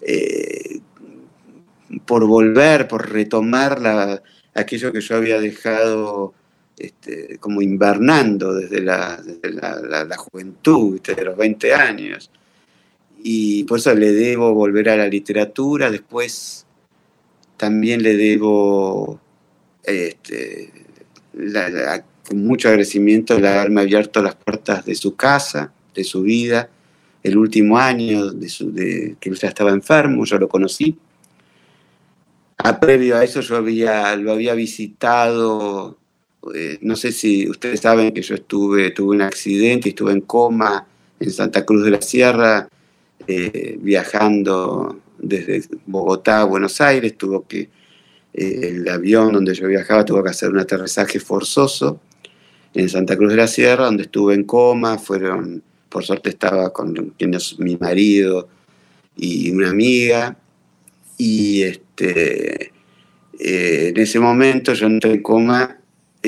[0.01, 0.81] eh,
[2.05, 4.21] por volver, por retomar la,
[4.53, 6.33] aquello que yo había dejado
[6.77, 12.29] este, como invernando desde la, la, juventud, desde los 20 años.
[13.23, 16.65] Y por eso le debo volver a la literatura, después
[17.57, 19.19] también le debo
[19.83, 20.71] este,
[21.33, 26.69] la, con mucho agradecimiento de haberme abierto las puertas de su casa, de su vida,
[27.23, 30.97] el último año de, su, de que usted estaba enfermo, yo lo conocí.
[32.57, 35.97] A previo a eso yo había, lo había visitado,
[36.53, 40.85] eh, no sé si ustedes saben que yo estuve, tuve un accidente, estuve en coma
[41.19, 42.67] en Santa Cruz de la Sierra,
[43.27, 47.69] eh, viajando desde Bogotá a Buenos Aires, tuvo que,
[48.33, 51.99] eh, el avión donde yo viajaba tuvo que hacer un aterrizaje forzoso
[52.73, 57.15] en Santa Cruz de la Sierra, donde estuve en coma, fueron, por suerte estaba con
[57.59, 58.49] mi marido
[59.15, 60.37] y una amiga,
[61.17, 62.73] y este,
[63.39, 65.77] en ese momento yo entré en coma,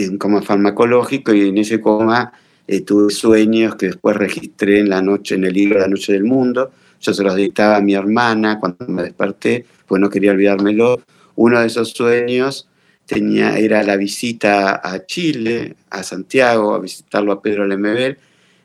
[0.05, 2.33] en coma farmacológico, y en ese coma
[2.67, 6.23] eh, tuve sueños que después registré en la noche, en el libro La Noche del
[6.23, 11.01] Mundo, yo se los dictaba a mi hermana cuando me desperté, pues no quería olvidármelo.
[11.35, 12.67] Uno de esos sueños
[13.05, 18.17] tenía, era la visita a Chile, a Santiago, a visitarlo a Pedro Lemebel,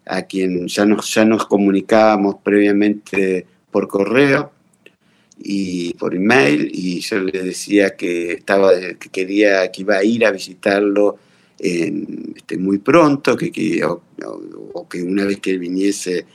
[0.07, 4.51] a quien ya nos, ya nos comunicábamos previamente por correo
[5.45, 10.25] y por email, y yo le decía que, estaba, que quería, que iba a ir
[10.25, 11.19] a visitarlo
[11.59, 16.27] este, muy pronto, que, que o, que una vez que él viniese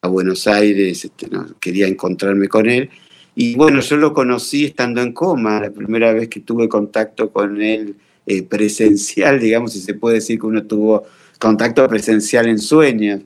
[0.00, 1.28] a Buenos Aires este,
[1.60, 2.90] quería encontrarme con él,
[3.36, 7.60] y bueno, yo lo conocí estando en coma, la primera vez que tuve contacto con
[7.60, 7.96] él
[8.26, 11.04] eh, presencial, digamos, si se puede decir que uno tuvo
[11.38, 13.22] contacto presencial en sueños,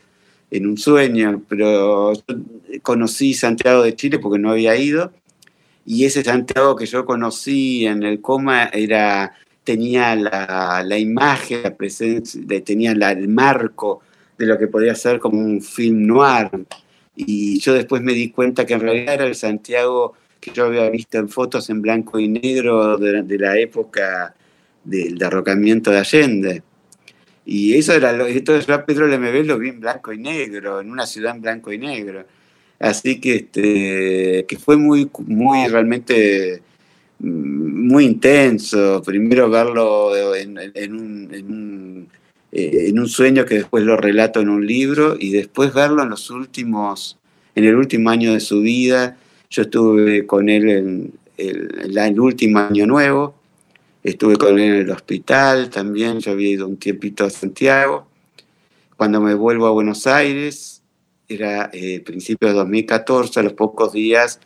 [0.50, 2.22] en un sueño, pero yo
[2.82, 5.12] conocí Santiago de Chile porque no había ido,
[5.90, 9.32] y ese Santiago que yo conocí en el coma era,
[9.64, 14.02] tenía la, la imagen, la presencia, tenía el marco
[14.36, 16.50] de lo que podía ser como un film noir
[17.16, 20.90] y yo después me di cuenta que en realidad era el Santiago que yo había
[20.90, 24.34] visto en fotos en blanco y negro de, la época
[24.84, 26.62] del derrocamiento de Allende.
[27.46, 30.82] Y eso era lo, esto yo a Pedro Lemebel lo vi en blanco y negro,
[30.82, 32.26] en una ciudad en blanco y negro.
[32.78, 36.62] Así que, este, que fue muy, muy realmente
[37.18, 39.02] mm, muy intenso.
[39.04, 40.58] Primero verlo en,
[40.92, 42.08] un
[42.50, 46.10] eh, en un sueño que después lo relato en un libro y después verlo en
[46.10, 47.18] los últimos,
[47.54, 49.18] en el último año de su vida.
[49.50, 53.34] Yo estuve con él en el, último año nuevo,
[54.02, 58.06] estuve con él en el hospital también, yo había ido un tiempito a Santiago.
[58.96, 60.77] Cuando me vuelvo a Buenos Aires,
[61.28, 64.40] era eh, principios de 2014, a los pocos días,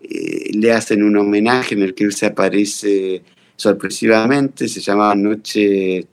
[0.00, 3.22] eh, le hacen un homenaje en el que él se aparece
[3.56, 6.06] sorpresivamente, se llamaba Noche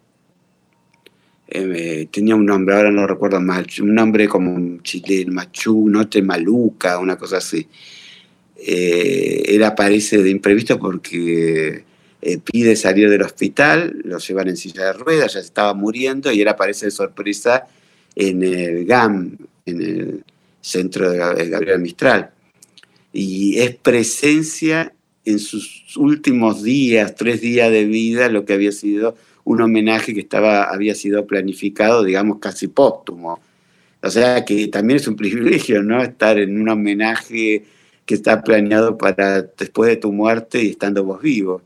[1.48, 6.98] eh, tenía un nombre, ahora no recuerdo mal, un nombre como chileno, Machú, Noche Maluca,
[7.00, 7.68] una cosa así.
[8.56, 11.84] Eh, él aparece de imprevisto porque
[12.44, 16.42] pide salir del hospital, lo llevan en silla de ruedas, ya se estaba muriendo y
[16.42, 17.68] él aparece de sorpresa
[18.16, 20.24] en el GAM, en el
[20.62, 22.32] centro de Gabriel Mistral.
[23.14, 24.94] Y es presencia
[25.26, 30.20] en sus últimos días, tres días de vida, lo que había sido un homenaje que
[30.20, 33.40] estaba, había sido planificado, digamos, casi póstumo.
[34.02, 36.02] O sea que también es un privilegio, ¿no?
[36.02, 37.66] Estar en un homenaje
[38.06, 41.62] que está planeado para después de tu muerte y estando vos vivo.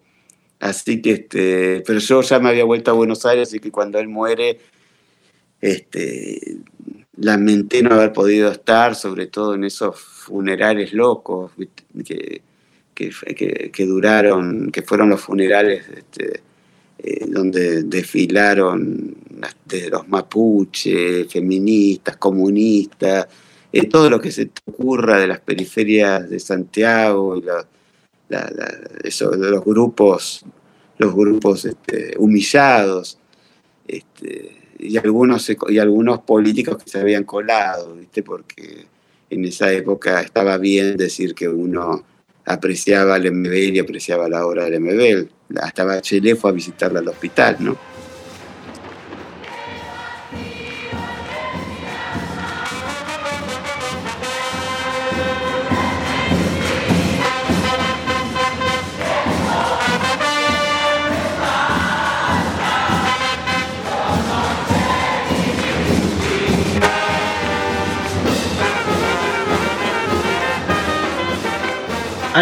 [0.60, 4.00] Así que, este, pero yo ya me había vuelto a Buenos Aires, así que cuando
[4.00, 4.60] él muere,
[5.62, 6.58] este,
[7.18, 11.52] lamenté no haber podido estar, sobre todo en esos funerales locos
[12.06, 12.42] que,
[12.94, 16.42] que, duraron, que fueron los funerales este,
[16.98, 19.16] eh, donde desfilaron
[19.92, 23.28] los mapuches, feministas, comunistas,
[23.72, 27.66] eh, todo lo que se te ocurra de las periferias de Santiago, y de
[29.52, 30.46] los grupos,
[30.98, 33.20] los grupos este, humillados,
[33.88, 38.24] este, y, algunos, y algunos políticos que se habían colado, ¿viste?
[38.24, 38.86] porque
[39.30, 42.04] en esa época estaba bien decir que uno
[42.46, 45.58] apreciaba al MBL y apreciaba la obra del MBL.
[45.60, 47.95] Hasta Bachelet fue a visitarla al hospital, ¿no?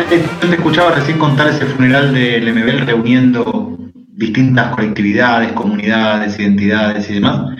[0.01, 7.15] Yo te escuchaba recién contar ese funeral del MBL reuniendo distintas colectividades, comunidades, identidades y
[7.15, 7.55] demás.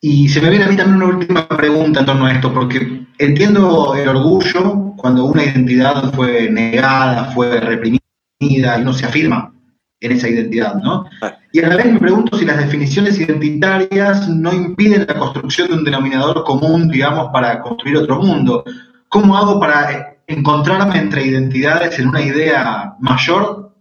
[0.00, 3.06] Y se me viene a mí también una última pregunta en torno a esto, porque
[3.18, 8.00] entiendo el orgullo cuando una identidad fue negada, fue reprimida
[8.40, 9.54] y no se afirma
[10.00, 11.06] en esa identidad, ¿no?
[11.52, 15.74] Y a la vez me pregunto si las definiciones identitarias no impiden la construcción de
[15.74, 18.64] un denominador común, digamos, para construir otro mundo.
[19.08, 23.74] ¿Cómo hago para encontrarme entre identidades en una idea mayor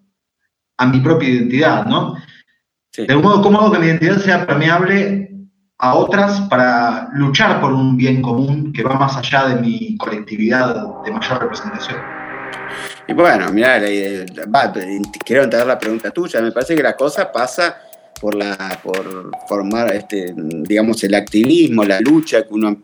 [0.77, 2.15] a mi propia identidad, ¿no?
[2.95, 5.31] De algún modo, ¿cómo hago que mi identidad sea permeable
[5.79, 11.03] a otras para luchar por un bien común que va más allá de mi colectividad
[11.03, 11.97] de mayor representación?
[13.07, 13.79] Y bueno, mira,
[15.25, 16.41] quiero entender la pregunta tuya.
[16.41, 17.77] Me parece que la cosa pasa
[18.21, 22.77] por la por formar este digamos el activismo, la lucha que uno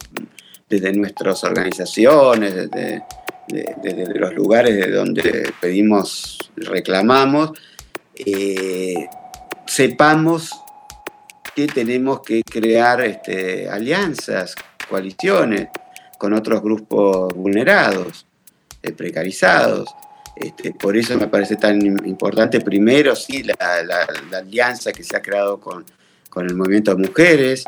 [0.68, 3.03] desde nuestras organizaciones, desde
[3.50, 7.52] desde los lugares de donde pedimos, reclamamos,
[8.16, 9.08] eh,
[9.66, 10.52] sepamos
[11.56, 14.56] que tenemos que crear este, alianzas,
[14.88, 15.70] coaliciones
[16.18, 18.26] con otros grupos vulnerados,
[18.84, 19.89] eh, precarizados.
[20.36, 23.56] Este, por eso me parece tan importante, primero, sí, la,
[24.38, 25.86] alianza que se ha creado con,
[26.30, 27.66] con el movimiento de mujeres,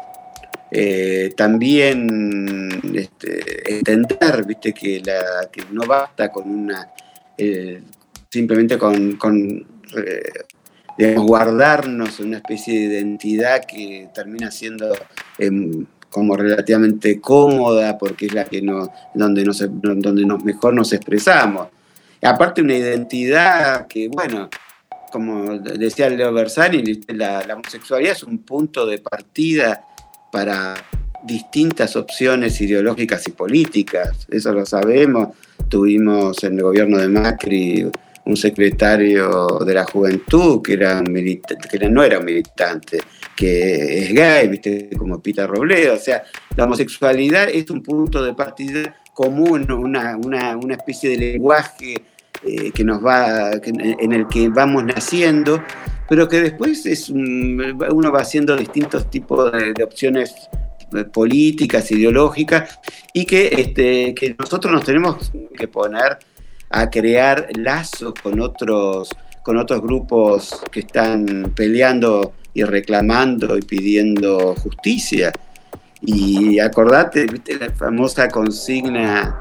[0.74, 4.74] eh, también este, entender ¿viste?
[4.74, 5.04] Que,
[5.72, 6.90] no basta con una
[7.38, 7.82] eh,
[8.30, 9.68] simplemente con,
[10.98, 14.94] eh, guardarnos una especie de identidad que termina siendo
[15.38, 20.94] em, como relativamente cómoda porque es la que no, donde, nos, donde nos, mejor nos
[20.94, 21.68] expresamos.
[22.22, 24.50] aparte una identidad que, bueno,
[25.12, 29.86] como decía Leo Bersani, la homosexualidad es un punto de partida
[30.32, 30.76] para
[31.24, 35.30] distintas opciones ideológicas y políticas, eso lo sabemos.
[35.70, 37.92] Tuvimos en el gobierno de Macri
[38.26, 43.00] un secretario de la juventud que, era que no era un militante,
[43.36, 44.90] que es gay, ¿viste?
[44.98, 45.96] como Pita Robledo.
[45.96, 46.24] O sea,
[46.56, 51.96] la homosexualidad es un punto de partida común, una, una, especie de lenguaje
[52.44, 55.62] eh, que nos va, en el que vamos naciendo
[56.12, 60.36] pero que después es uno va haciendo distintos tipos de, opciones
[60.94, 62.82] eh, políticas, ideológicas,
[63.14, 66.20] y que, este, que nosotros nos tenemos que poner
[66.70, 74.54] a crear lazos con otros, con otros grupos que están peleando y reclamando y pidiendo
[74.56, 75.32] justicia.
[76.02, 77.56] Y acordate, ¿viste?
[77.56, 79.34] la famosa consigna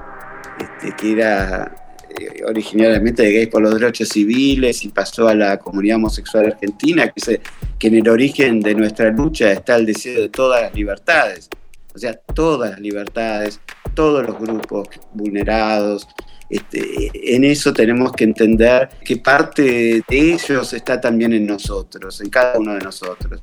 [0.56, 1.79] este, que era
[2.18, 7.40] eh, de gays por los derechos civiles y pasó a la comunidad homosexual argentina, que,
[7.78, 11.48] que en el origen de nuestra lucha está el deseo de todas las libertades,
[11.94, 13.60] o sea, todas las libertades,
[13.94, 16.08] todos los grupos vulnerados.
[16.48, 22.28] Este, en eso tenemos que entender que parte de ellos está también en nosotros, en
[22.28, 23.42] cada uno de nosotros,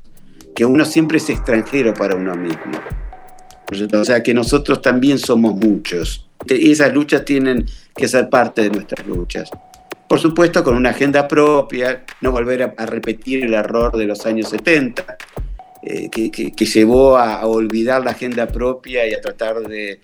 [0.54, 2.78] que uno siempre es extranjero para uno mismo.
[3.92, 6.27] O sea, que nosotros también somos muchos.
[6.56, 9.50] Y esas luchas tienen que ser parte de nuestras luchas.
[10.08, 14.48] Por supuesto, con una agenda propia, no volver a, repetir el error de los años
[14.48, 15.18] 70,
[15.82, 20.00] eh, que, llevó a, olvidar la agenda propia y a tratar de,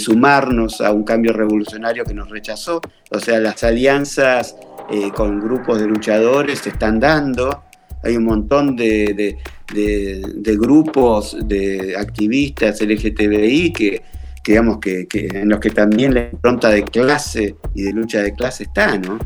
[0.00, 2.80] sumarnos a un cambio revolucionario que nos rechazó.
[3.10, 4.56] O sea, las alianzas
[4.90, 7.62] eh, con grupos de luchadores se están dando.
[8.02, 9.36] Hay un montón de,
[9.72, 14.02] de grupos de activistas LGTBI que
[14.48, 18.64] digamos, que, en los que también la impronta de clase y de lucha de clase
[18.64, 19.18] está, ¿no?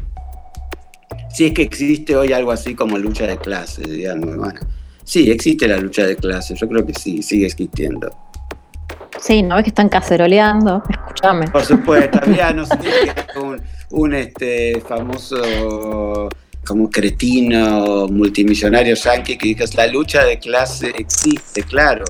[1.30, 4.60] Si es que existe hoy algo así como lucha de clase, digamos, bueno.
[5.04, 8.10] Sí, existe la lucha de clase, yo creo que sí, sigue existiendo.
[9.20, 10.82] Sí, ¿no ves que están caceroleando?
[10.90, 11.46] Escúchame.
[11.48, 12.74] Por supuesto, había, no sé,
[13.40, 16.28] un, un este, famoso
[16.66, 22.04] como cretino multimillonario yankee que dijo, la lucha de clase existe, claro,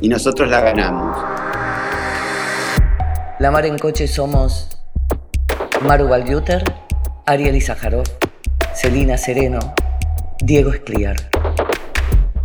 [0.00, 1.16] y nosotros la ganamos.
[3.38, 4.70] La Mar en Coche somos
[5.82, 6.64] Maru Valjuter,
[7.26, 8.06] Ariel Izajarov,
[8.72, 9.58] Celina Sereno,
[10.38, 11.16] Diego Escliar.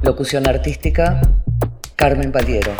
[0.02, 1.22] Locución artística,
[1.96, 2.74] Carmen Valiero.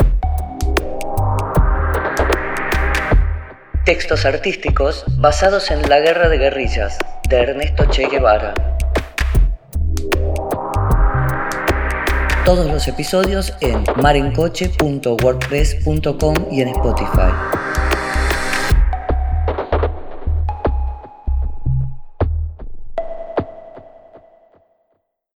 [3.86, 6.98] Textos artísticos basados en La Guerra de Guerrillas,
[7.30, 8.52] de Ernesto Che Guevara.
[12.44, 17.32] Todos los episodios en marencoche.wordpress.com y en Spotify.